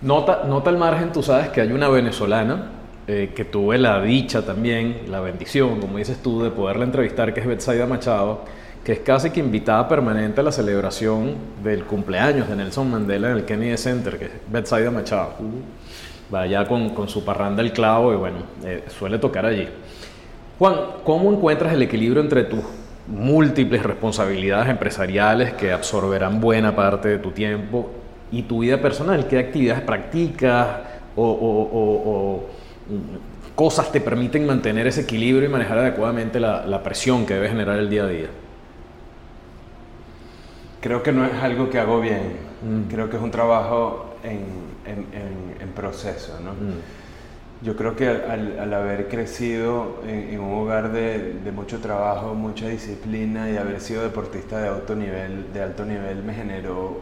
[0.00, 2.70] Nota, nota al margen, tú sabes que hay una venezolana
[3.06, 7.40] eh, que tuve la dicha también, la bendición, como dices tú, de poderla entrevistar, que
[7.40, 8.40] es Betsaida Machado
[8.84, 13.36] que es casi que invitada permanente a la celebración del cumpleaños de Nelson Mandela en
[13.36, 15.34] el Kennedy Center, que es Betsaida Machado.
[16.34, 19.68] Va allá con, con, su parranda el clavo y bueno, eh, suele tocar allí.
[20.58, 20.74] Juan,
[21.04, 22.60] ¿cómo encuentras el equilibrio entre tus
[23.06, 27.90] múltiples responsabilidades empresariales que absorberán buena parte de tu tiempo
[28.32, 29.28] y tu vida personal?
[29.28, 30.68] ¿Qué actividades practicas
[31.14, 32.46] o, o, o,
[32.88, 37.48] mm, cosas te permiten mantener ese equilibrio y manejar adecuadamente la, la presión que debe
[37.48, 38.28] generar el día a día?
[40.82, 42.36] Creo que no es algo que hago bien.
[42.62, 42.90] Mm.
[42.90, 44.40] Creo que es un trabajo en,
[44.84, 45.06] en,
[45.60, 46.38] en, proceso.
[46.40, 46.52] ¿no?
[46.52, 47.64] Mm.
[47.64, 52.68] Yo creo que al, al haber crecido en, un hogar de, de, mucho trabajo, mucha
[52.68, 57.00] disciplina y haber sido deportista de alto nivel, de alto nivel me generó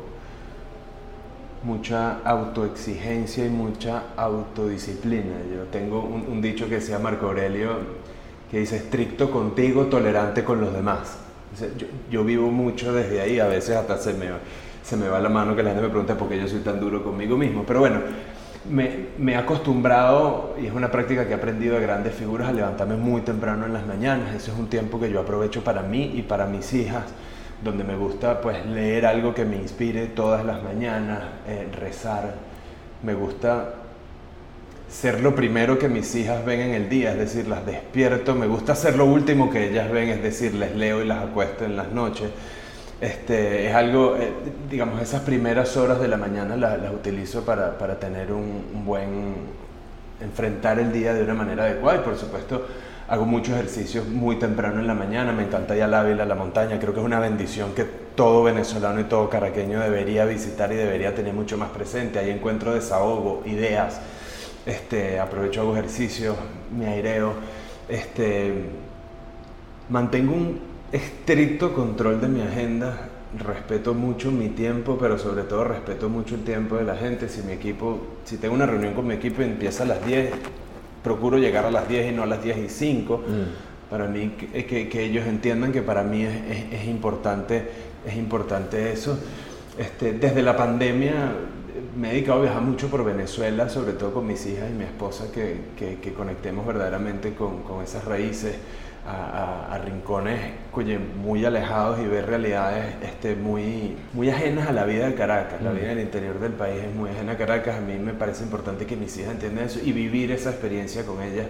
[1.63, 5.37] mucha autoexigencia y mucha autodisciplina.
[5.55, 8.01] Yo tengo un, un dicho que decía Marco Aurelio
[8.51, 11.30] que dice estricto contigo, tolerante con los demás.
[12.11, 14.27] Yo, vivo mucho desde ahí, a veces hasta se me,
[14.83, 16.79] se me va la mano que la gente me pregunta por qué yo soy tan
[16.79, 17.65] duro conmigo mismo.
[17.67, 18.01] Pero bueno,
[18.71, 22.53] me, me, he acostumbrado, y es una práctica que he aprendido de grandes figuras, a
[22.53, 24.35] levantarme muy temprano en las mañanas.
[24.35, 27.05] Ese es un tiempo que yo aprovecho para mí y para mis hijas,
[27.65, 32.35] donde me gusta pues leer algo que me inspire todas las mañanas, eh, rezar.
[33.03, 33.80] Me gusta
[34.91, 38.47] ser lo primero que mis hijas ven en el día, es decir, las despierto, me
[38.47, 41.77] gusta ser lo último que ellas ven, es decir, les leo y las acuesto en
[41.77, 42.29] las noches.
[43.01, 44.31] Este, es algo, eh,
[44.69, 49.37] digamos, esas primeras horas de la mañana las, utilizo para, para tener un, buen,
[50.21, 52.67] enfrentar el día de una manera adecuada y por supuesto
[53.09, 56.79] hago muchos ejercicios muy temprano en la mañana, me encanta ir al Ávila, la montaña,
[56.79, 61.15] creo que es una bendición que todo venezolano y todo caraqueño debería visitar y debería
[61.15, 64.01] tener mucho más presente, ahí encuentro desahogo, ideas,
[64.67, 66.37] este, aprovecho, hago ejercicio,
[66.77, 67.33] me aireo,
[67.89, 68.53] este,
[69.89, 70.61] mantengo un
[70.93, 73.09] estricto control de mi agenda,
[73.39, 77.29] respeto mucho mi tiempo, pero sobre todo respeto mucho el tiempo de la gente.
[77.29, 80.33] Si mi equipo, si tengo una reunión con mi equipo y empieza a las 10,
[81.03, 83.17] procuro llegar a las 10 y no a las 10 y 5.
[83.17, 83.91] Mm.
[83.91, 87.69] Para mí, que, que, ellos entiendan que para mí es, es, importante,
[88.07, 89.19] es importante eso.
[89.77, 91.33] Este, desde la pandemia
[91.97, 94.85] me he dedicado a viajar mucho por Venezuela, sobre todo con mis hijas y mi
[94.85, 98.57] esposa, que, que conectemos verdaderamente con, con esas raíces
[99.07, 100.39] a, rincones
[101.23, 105.63] muy alejados y ver realidades este, muy, muy ajenas a la vida de Caracas.
[105.63, 105.75] La mm.
[105.75, 107.77] vida en el interior del país es muy ajena a Caracas.
[107.77, 111.23] A mí me parece importante que mis hijas entiendan eso y vivir esa experiencia con
[111.23, 111.47] ellas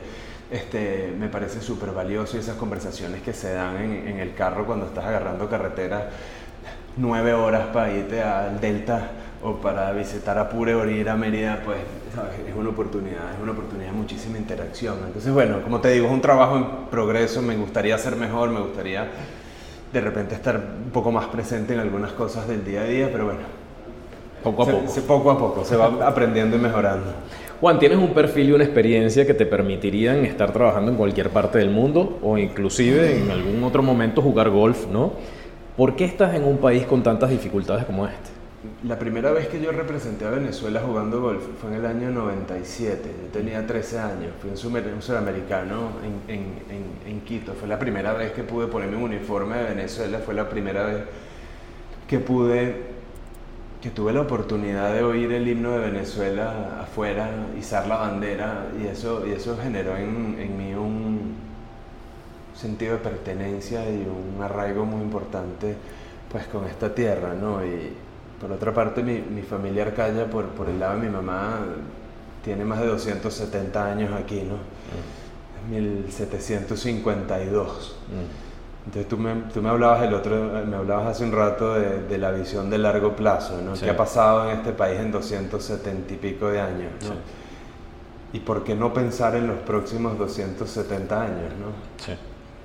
[0.51, 4.67] este, me parece súper valioso y esas conversaciones que se dan en, en el carro
[4.67, 6.11] cuando estás agarrando carretera
[6.97, 9.11] nueve horas para irte al Delta
[9.43, 11.79] o para visitar Apure o ir a Mérida, pues
[12.49, 14.97] es una oportunidad, es una oportunidad de muchísima interacción.
[15.07, 18.61] Entonces, bueno, como te digo, es un trabajo en progreso, me gustaría ser mejor, me
[18.61, 19.09] gustaría
[19.93, 23.27] de repente estar un poco más presente en algunas cosas del día a día, pero
[23.27, 23.41] bueno.
[24.43, 25.01] Poco a poco.
[25.07, 27.13] poco a poco, se va aprendiendo y mejorando.
[27.61, 31.59] Juan, ¿tienes un perfil y una experiencia que te permitirían estar trabajando en cualquier parte
[31.59, 35.13] del mundo o inclusive en algún otro momento jugar golf, ¿no?
[35.77, 38.40] ¿Por qué estás en un país con tantas dificultades como este?
[38.85, 43.11] La primera vez que yo representé a Venezuela jugando golf fue en el año 97.
[43.23, 44.33] Yo tenía 13 años.
[44.39, 45.93] Fui un, sudamericano
[46.29, 46.53] en, en,
[47.07, 47.55] en, Quito.
[47.55, 50.19] Fue la primera vez que pude ponerme un uniforme de Venezuela.
[50.19, 51.05] Fue la primera vez
[52.07, 52.83] que pude,
[53.81, 58.67] que tuve la oportunidad de oír el himno de Venezuela afuera, izar la bandera.
[58.79, 61.35] Y eso, y eso generó en, en mí un
[62.55, 65.77] sentido de pertenencia y un arraigo muy importante
[66.31, 67.61] pues con esta tierra, ¿no?
[68.41, 71.59] Por otra parte, mi, mi familia Arcaya, por, por, el lado de mi mamá,
[72.43, 74.57] tiene más de 270 años aquí, ¿no?
[75.71, 77.97] 1752.
[78.09, 78.87] Mm.
[78.87, 82.17] Entonces tú me, tú me, hablabas el otro, me hablabas hace un rato de, de
[82.17, 83.75] la visión de largo plazo, ¿no?
[83.75, 87.17] ¿Qué ha pasado en este país en 270 y pico de años, ¿no?
[88.33, 91.73] Y por qué no pensar en los próximos 270 años, ¿no?
[92.03, 92.13] Sí.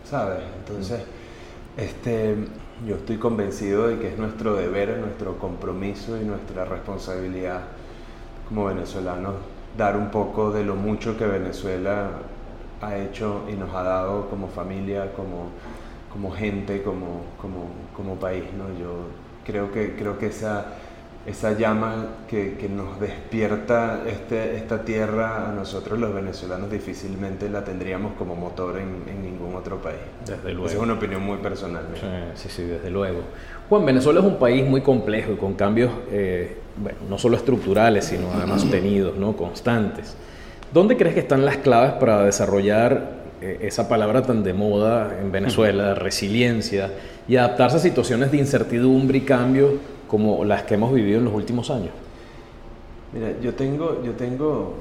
[0.10, 0.40] ¿Sabes?
[0.60, 1.82] Entonces, mm.
[1.82, 2.38] este
[2.86, 7.62] yo estoy convencido de que es nuestro deber, nuestro compromiso y nuestra responsabilidad
[8.50, 9.36] como venezolanos
[9.78, 12.10] dar un poco de lo mucho que Venezuela
[12.82, 15.50] ha hecho y nos ha dado como familia, como,
[16.12, 18.44] como gente, como, como, como país.
[18.58, 18.68] ¿no?
[18.80, 19.08] Yo
[19.46, 20.66] creo que, creo que esa
[21.26, 27.64] esa llama que, que, nos despierta este, esta tierra a nosotros los venezolanos difícilmente la
[27.64, 29.98] tendríamos como motor en, en ningún otro país.
[30.26, 30.68] Desde luego.
[30.68, 31.84] Esa es una opinión muy personal.
[32.36, 33.22] Sí, sí, desde luego.
[33.70, 38.06] Juan, Venezuela es un país muy complejo y con cambios, eh, bueno, no solo estructurales,
[38.06, 39.36] sino además sostenidos, ¿no?
[39.36, 40.16] constantes.
[40.72, 45.32] ¿Dónde crees que están las claves para desarrollar eh, esa palabra tan de moda en
[45.32, 46.92] Venezuela, resiliencia,
[47.28, 51.34] y adaptarse a situaciones de incertidumbre y cambio como las que hemos vivido en los
[51.34, 51.92] últimos años?
[53.16, 54.74] Mira, yo tengo, yo tengo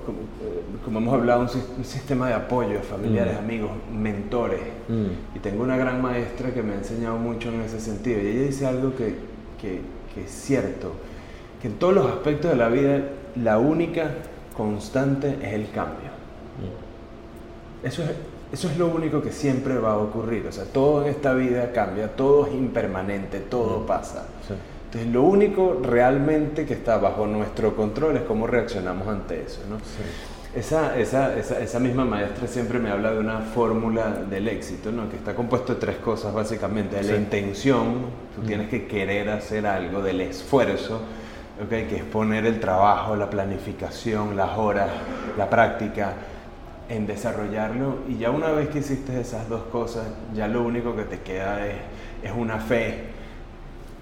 [0.85, 3.45] como, hemos hablado, un, sistema de apoyo, familiares, mm.
[3.45, 4.61] amigos, mentores.
[4.89, 5.37] Mm.
[5.37, 8.21] Y tengo una gran maestra que me ha enseñado mucho en ese sentido.
[8.21, 9.15] Y ella dice algo que,
[9.61, 10.93] que, que es cierto,
[11.63, 13.03] que en todos los aspectos de la vida
[13.41, 14.11] la única
[14.57, 16.11] constante es el cambio.
[16.59, 17.87] Mm.
[17.87, 18.11] Eso, es,
[18.53, 20.45] eso es lo único que siempre va a ocurrir.
[20.49, 24.27] O sea, todo en esta vida cambia, todo es impermanente, todo pasa.
[24.49, 24.55] Sí.
[24.95, 29.61] Entonces, lo único realmente que está bajo nuestro control es cómo reaccionamos ante eso.
[29.69, 29.79] ¿no?
[30.57, 35.11] Esa, esa, esa, esa, misma maestra siempre me habla de una fórmula del éxito, ¿no?
[35.11, 36.95] que está compuesto de tres cosas básicamente.
[36.95, 38.03] De la intención,
[38.37, 38.47] tú mm.
[38.47, 41.01] tienes que querer hacer algo, del esfuerzo,
[41.65, 41.87] ¿okay?
[41.87, 44.91] que es poner el trabajo, la planificación, las horas,
[45.37, 46.13] la práctica
[46.89, 47.97] en desarrollarlo.
[48.09, 50.05] Y ya una vez que hiciste esas dos cosas,
[50.37, 51.75] ya lo único que te queda es,
[52.23, 53.14] es una fe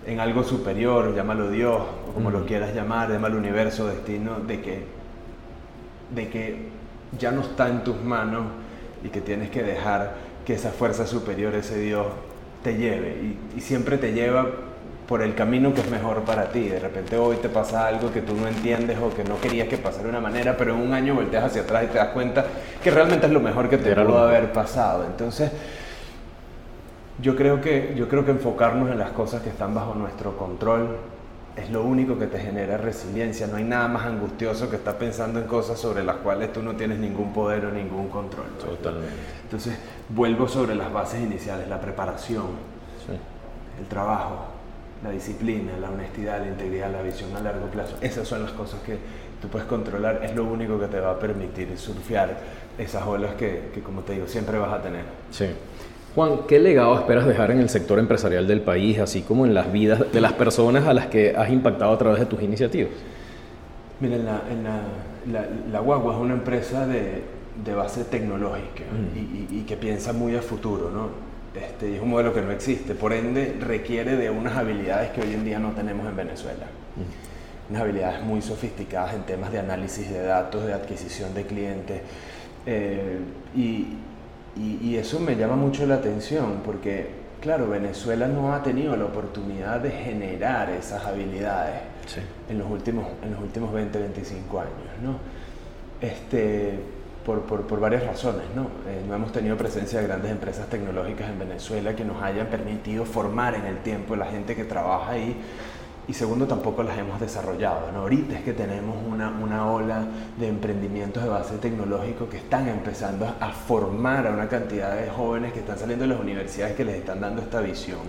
[0.07, 4.83] en algo superior, llámalo Dios, o como lo quieras llamar, llámalo universo, destino, de que,
[6.15, 6.69] de que
[7.19, 8.45] ya no está en tus manos
[9.05, 12.07] y que tienes que dejar que esa fuerza superior, ese Dios,
[12.63, 13.37] te lleve.
[13.57, 14.47] Y, siempre te lleva
[15.07, 16.69] por el camino que es mejor para ti.
[16.69, 19.77] De repente hoy te pasa algo que tú no entiendes o que no querías que
[19.77, 22.45] pasara de una manera, pero en un año volteas hacia atrás y te das cuenta
[22.83, 25.05] que realmente es lo mejor que te pudo haber pasado.
[25.05, 25.51] Entonces,
[27.21, 30.97] yo creo, que, yo creo que enfocarnos en las cosas que están bajo nuestro control
[31.57, 33.47] es lo único que te genera resiliencia.
[33.47, 36.75] No hay nada más angustioso que estar pensando en cosas sobre las cuales tú no
[36.75, 38.47] tienes ningún poder o ningún control.
[38.59, 39.15] Totalmente.
[39.43, 39.77] Entonces,
[40.09, 42.47] vuelvo sobre las bases iniciales, la preparación,
[43.79, 44.47] el trabajo,
[45.05, 47.97] la disciplina, la honestidad, la integridad, la visión a largo plazo.
[48.01, 48.97] Esas son las cosas que
[49.41, 50.21] tú puedes controlar.
[50.25, 52.39] Es lo único que te va a permitir surfear
[52.79, 55.05] esas olas que, que como te digo, siempre vas a tener.
[55.31, 55.49] Sí.
[56.15, 59.73] Juan, ¿qué legado esperas dejar en el sector empresarial del país, así como en las
[59.73, 62.93] vidas de las personas a las que has impactado a través de tus iniciativas?
[63.99, 64.43] Mira, la,
[65.31, 67.23] la, la, Guagua es una empresa de,
[67.65, 68.83] de base tecnológica
[69.15, 71.09] y, y, que piensa muy a futuro, ¿no?
[71.59, 75.33] Este, es un modelo que no existe, por ende requiere de unas habilidades que hoy
[75.33, 76.67] en día no tenemos en Venezuela.
[77.71, 82.01] Unas habilidades muy sofisticadas en temas de análisis de datos, de adquisición de clientes.
[82.67, 83.19] Eh,
[83.55, 83.87] y,
[84.57, 87.09] y, eso me llama mucho la atención porque,
[87.41, 91.81] claro, Venezuela no ha tenido la oportunidad de generar esas habilidades
[92.49, 94.73] en, los últimos, en los últimos 20, 25 años,
[95.03, 95.17] ¿no?
[96.07, 96.79] Este,
[97.25, 98.65] por, por, por varias razones, ¿no?
[98.89, 103.05] Eh, no hemos tenido presencia de grandes empresas tecnológicas en Venezuela que nos hayan permitido
[103.07, 105.37] formar en el tiempo la gente que trabaja ahí
[106.09, 107.93] y segundo tampoco las hemos desarrollado.
[107.93, 108.01] ¿no?
[108.01, 110.05] Ahorita es que tenemos una, una, ola
[110.39, 115.53] de emprendimientos de base tecnológico que están empezando a formar a una cantidad de jóvenes
[115.53, 118.01] que están saliendo de las universidades que les están dando esta visión.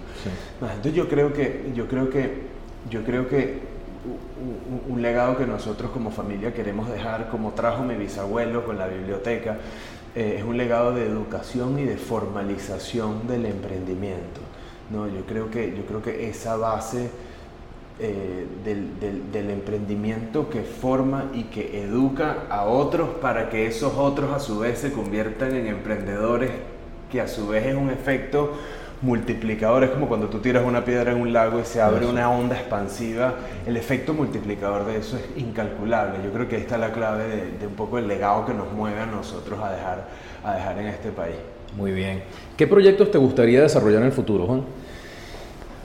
[0.59, 2.47] Entonces yo creo que, yo creo que,
[2.89, 3.73] yo creo que
[4.89, 9.57] un, legado que nosotros como familia queremos dejar, como trajo mi bisabuelo con la biblioteca,
[10.15, 14.41] eh, es un legado de educación y de formalización del emprendimiento.
[14.91, 15.07] ¿no?
[15.07, 17.09] Yo, creo que, yo creo que esa base
[17.99, 24.39] eh, del, emprendimiento que forma y que educa a otros para que esos otros a
[24.39, 26.49] su vez se conviertan en emprendedores,
[27.11, 28.53] que a su vez es un efecto
[29.03, 29.83] multiplicador.
[29.83, 32.55] Es como cuando tú tiras una piedra en un lago y se abre una onda
[32.55, 33.35] expansiva.
[33.65, 36.17] El efecto multiplicador de eso es incalculable.
[36.23, 37.25] Yo creo que ahí está la clave
[37.59, 40.07] de, un poco el legado que nos mueve a nosotros a dejar,
[40.43, 41.35] a dejar en este país.
[41.77, 42.23] Muy bien.
[42.57, 44.63] ¿Qué proyectos te gustaría desarrollar en el futuro, Juan?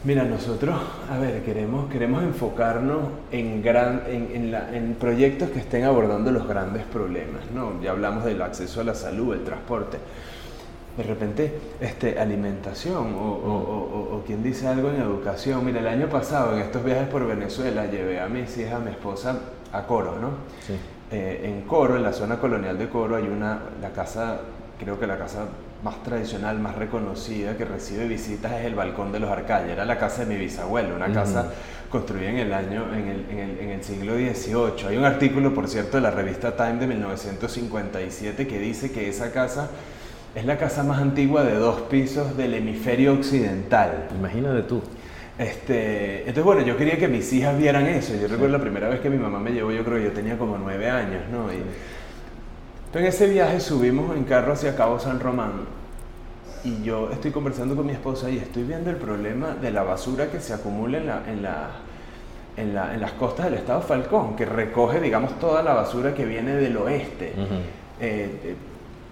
[0.08, 0.74] Mira, nosotros,
[1.10, 6.84] a ver, queremos, queremos enfocarnos en, gran, en, en, proyectos que estén abordando los grandes
[6.84, 7.78] problemas, ¿no?
[7.82, 9.98] Ya hablamos del acceso a la salud, el transporte.
[10.96, 15.62] De repente, este, alimentación o, o, o, quien dice algo en educación.
[15.62, 18.92] Mira, el año pasado, en estos viajes por Venezuela, llevé a mis hijas, a mi
[18.92, 19.38] esposa,
[19.74, 20.30] a Coro, ¿no?
[20.66, 20.72] Sí.
[21.12, 24.40] Eh, en Coro, en la zona colonial de Coro, hay una, la casa,
[24.78, 25.48] creo que la casa
[25.82, 29.70] más tradicional, más reconocida que recibe visitas es el Balcón de los Arcayas.
[29.70, 31.52] Era la casa de mi bisabuelo, una casa
[31.90, 34.88] construida en el año, en el, en, el, en el, siglo XVIII.
[34.88, 39.32] Hay un artículo, por cierto, de la revista Time de 1957 que dice que esa
[39.32, 39.70] casa
[40.34, 44.08] es la casa más antigua de dos pisos del hemisferio occidental.
[44.18, 44.82] Imagínate tú.
[45.38, 48.14] Este, entonces, bueno, yo quería que mis hijas vieran eso.
[48.20, 50.36] Yo recuerdo la primera vez que mi mamá me llevó, yo creo que yo tenía
[50.36, 51.52] como nueve años, ¿no?
[51.52, 51.62] Y,
[52.94, 55.52] en ese viaje subimos en carro hacia Cabo San Román
[56.64, 60.30] y yo estoy conversando con mi esposa y estoy viendo el problema de la basura
[60.30, 61.70] que se acumula en, la, en, la,
[62.56, 66.24] en, la, en las costas del estado Falcón, que recoge, digamos, toda la basura que
[66.24, 67.34] viene del oeste.
[68.00, 68.56] Eh, eh,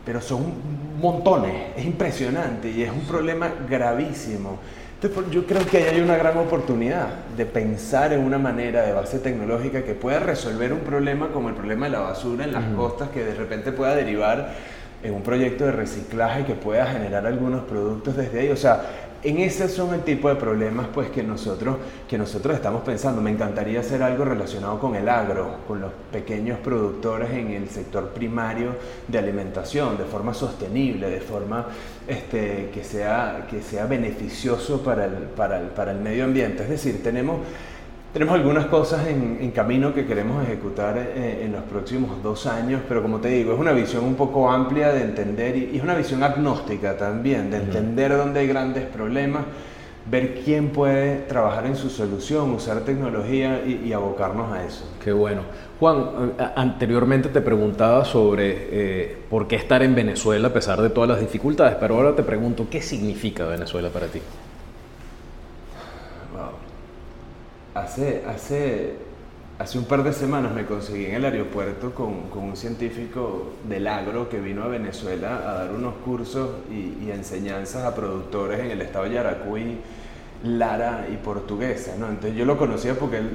[0.04, 0.54] pero son
[1.00, 4.58] montones, es impresionante y es un problema gravísimo.
[5.00, 8.92] Entonces, yo creo que ahí hay una gran oportunidad de pensar en una manera de
[8.94, 12.64] base tecnológica que pueda resolver un problema como el problema de la basura en las
[12.74, 14.54] costas, que de repente pueda derivar
[15.02, 18.48] en un proyecto de reciclaje que pueda generar algunos productos desde ahí.
[18.48, 18.80] O sea,
[19.22, 21.76] en ese son el tipo de problemas pues, que, nosotros,
[22.08, 23.20] que nosotros estamos pensando.
[23.20, 28.10] Me encantaría hacer algo relacionado con el agro, con los pequeños productores en el sector
[28.10, 28.76] primario
[29.08, 31.66] de alimentación, de forma sostenible, de forma
[32.06, 36.62] este, que, sea, que sea beneficioso para el, para, el, para el medio ambiente.
[36.62, 37.40] Es decir, tenemos
[38.12, 43.02] tenemos algunas cosas en, camino que queremos ejecutar eh, en los próximos dos años, pero
[43.02, 46.22] como te digo, es una visión un poco amplia de entender y, es una visión
[46.22, 49.42] agnóstica también, de entender dónde hay grandes problemas,
[50.10, 54.88] ver quién puede trabajar en su solución, usar tecnología y, abocarnos a eso.
[55.02, 55.42] Qué bueno.
[55.78, 61.10] Juan, anteriormente te preguntaba sobre eh, por qué estar en Venezuela a pesar de todas
[61.10, 64.20] las dificultades, pero ahora te pregunto, ¿qué significa Venezuela para ti?
[67.76, 68.94] Hace, hace,
[69.58, 73.86] hace un par de semanas me conseguí en el aeropuerto con, con, un científico del
[73.86, 78.82] agro que vino a Venezuela a dar unos cursos y, enseñanzas a productores en el
[78.82, 79.78] estado de Yaracuy,
[80.44, 81.94] Lara y Portuguesa.
[81.98, 82.08] ¿no?
[82.08, 83.30] Entonces yo lo conocía porque él,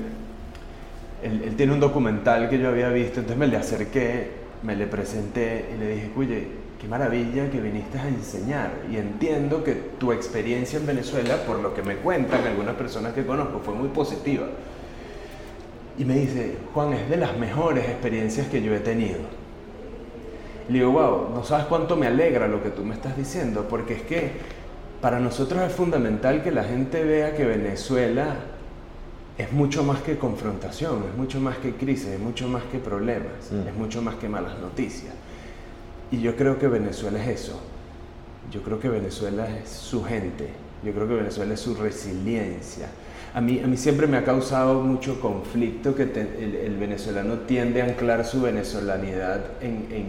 [1.24, 4.32] él, tiene un documental que yo había visto, entonces me le acerqué,
[4.64, 6.48] me le presenté y le dije, oye,
[6.82, 8.72] qué maravilla que viniste a enseñar.
[8.92, 13.24] Y entiendo que tu experiencia en Venezuela, por lo que me cuentan algunas personas que
[13.24, 14.48] conozco, fue muy positiva.
[16.00, 19.20] Y me dice, Juan, es de las mejores experiencias que yo he tenido.
[20.70, 23.94] Le digo, wow, no sabes cuánto me alegra lo que tú me estás diciendo, porque
[23.94, 24.32] es que
[25.02, 28.38] para nosotros es fundamental que la gente vea que Venezuela
[29.38, 33.52] es mucho más que confrontación, es mucho más que crisis, es mucho más que problemas,
[33.52, 33.68] mm.
[33.68, 35.14] es mucho más que malas noticias.
[36.12, 37.60] Y yo creo que Venezuela es eso.
[38.52, 40.50] Yo creo que Venezuela es su gente.
[40.84, 42.88] Yo creo que Venezuela es su resiliencia.
[43.34, 47.86] A mí, a mí siempre me ha causado mucho conflicto que el, venezolano tiende a
[47.86, 50.06] anclar su venezolanidad en, en,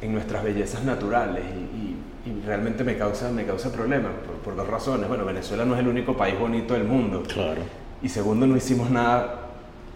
[0.00, 4.68] en nuestras bellezas naturales y, y, realmente me causa, me causa problemas por, por, dos
[4.68, 5.08] razones.
[5.08, 7.24] Bueno, Venezuela no es el único país bonito del mundo.
[7.26, 7.62] Claro.
[8.00, 9.48] Y segundo, no hicimos nada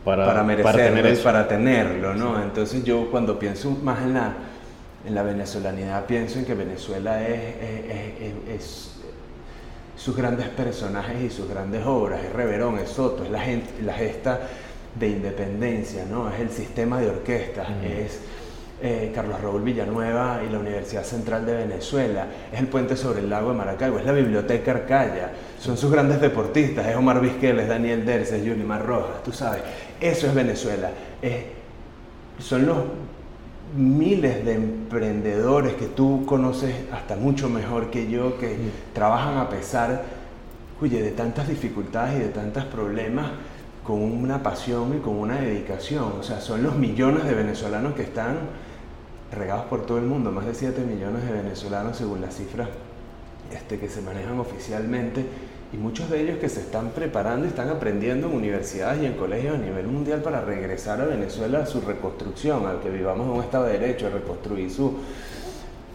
[0.05, 2.43] para, para merecerlo para y para tenerlo, ¿no?
[2.43, 4.35] Entonces yo cuando pienso más en la
[5.07, 7.55] en la venezolanidad pienso en que Venezuela es,
[8.49, 8.91] es,
[9.97, 13.95] sus grandes personajes y sus grandes obras, es Reverón, es Soto, es la, gente, la
[13.95, 14.41] gesta
[14.99, 16.31] de independencia, ¿no?
[16.31, 18.21] es el sistema de orquestas, es
[18.83, 23.31] eh, Carlos Raúl Villanueva y la Universidad Central de Venezuela, es el puente sobre el
[23.31, 27.69] lago de Maracaibo, es la Biblioteca Arcaya, son sus grandes deportistas, es Omar Vizquel, es
[27.69, 29.63] Daniel Derce, es Yulimar Rojas, tú sabes,
[30.01, 30.91] eso es Venezuela,
[32.39, 32.77] son los
[33.77, 38.57] miles de emprendedores que tú conoces hasta mucho mejor que yo, que
[38.93, 40.05] trabajan a pesar
[40.81, 43.31] de tantas dificultades y de tantos problemas
[43.83, 46.15] con una pasión y con una dedicación.
[46.19, 48.37] O sea, son los millones de venezolanos que están
[49.33, 52.69] regados por todo el mundo, más de 7 millones de venezolanos según las cifras
[53.53, 55.25] este, que se manejan oficialmente
[55.73, 59.15] y muchos de ellos que se están preparando y están aprendiendo en universidades y en
[59.15, 63.33] colegios a nivel mundial para regresar a Venezuela a su reconstrucción, a que vivamos en
[63.33, 64.95] un Estado de Derecho, a reconstruir su,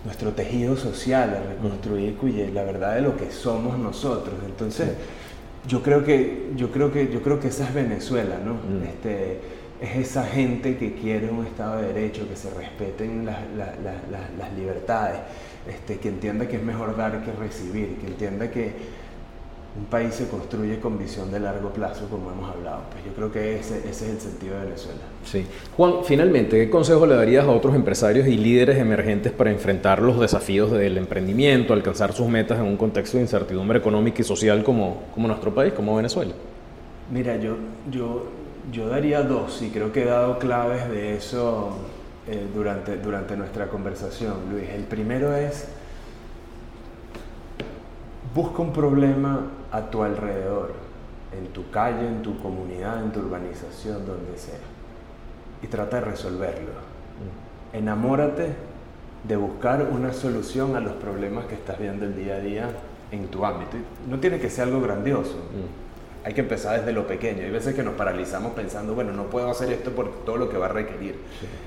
[0.04, 2.18] nuestro tejido social, a reconstruir
[2.54, 4.36] la verdad de lo que somos nosotros.
[4.46, 4.90] Entonces,
[5.68, 8.56] yo creo que, yo creo que, yo creo que esa es Venezuela, ¿no?
[8.56, 8.84] Mm.
[8.88, 9.40] Este,
[9.80, 15.20] es esa gente que quiere un Estado de Derecho, que se respeten las, las libertades,
[15.68, 18.74] este, que entienda que es mejor dar que recibir, que entienda que
[19.78, 22.82] un país se construye con visión de largo plazo, como hemos hablado.
[22.92, 25.00] Pues yo creo que ese, ese, es el sentido de Venezuela.
[25.24, 25.46] Sí.
[25.78, 30.20] Juan, finalmente, ¿qué consejo le darías a otros empresarios y líderes emergentes para enfrentar los
[30.20, 35.04] desafíos del emprendimiento, alcanzar sus metas en un contexto de incertidumbre económica y social como,
[35.14, 36.34] como nuestro país, como Venezuela?
[37.10, 37.56] Mira, yo,
[37.90, 38.26] yo,
[38.74, 41.78] yo daría dos y creo que he dado claves de eso
[42.28, 44.70] eh, durante, durante nuestra conversación, Luis.
[44.70, 45.68] El primero es
[48.34, 50.72] Busca un problema a tu alrededor,
[51.38, 54.60] en tu calle, en tu comunidad, en tu urbanización, donde sea,
[55.62, 56.72] y trata de resolverlo.
[56.72, 57.78] Mm.
[57.78, 58.54] Enamórate
[59.28, 62.70] de buscar una solución a los problemas que estás viendo el día a día
[63.12, 63.78] en tu ámbito.
[64.10, 65.36] No tiene que ser algo grandioso.
[65.36, 66.26] Mm.
[66.26, 67.44] Hay que empezar desde lo pequeño.
[67.44, 70.58] Hay veces que nos paralizamos pensando, bueno, no puedo hacer esto por todo lo que
[70.58, 71.16] va a requerir.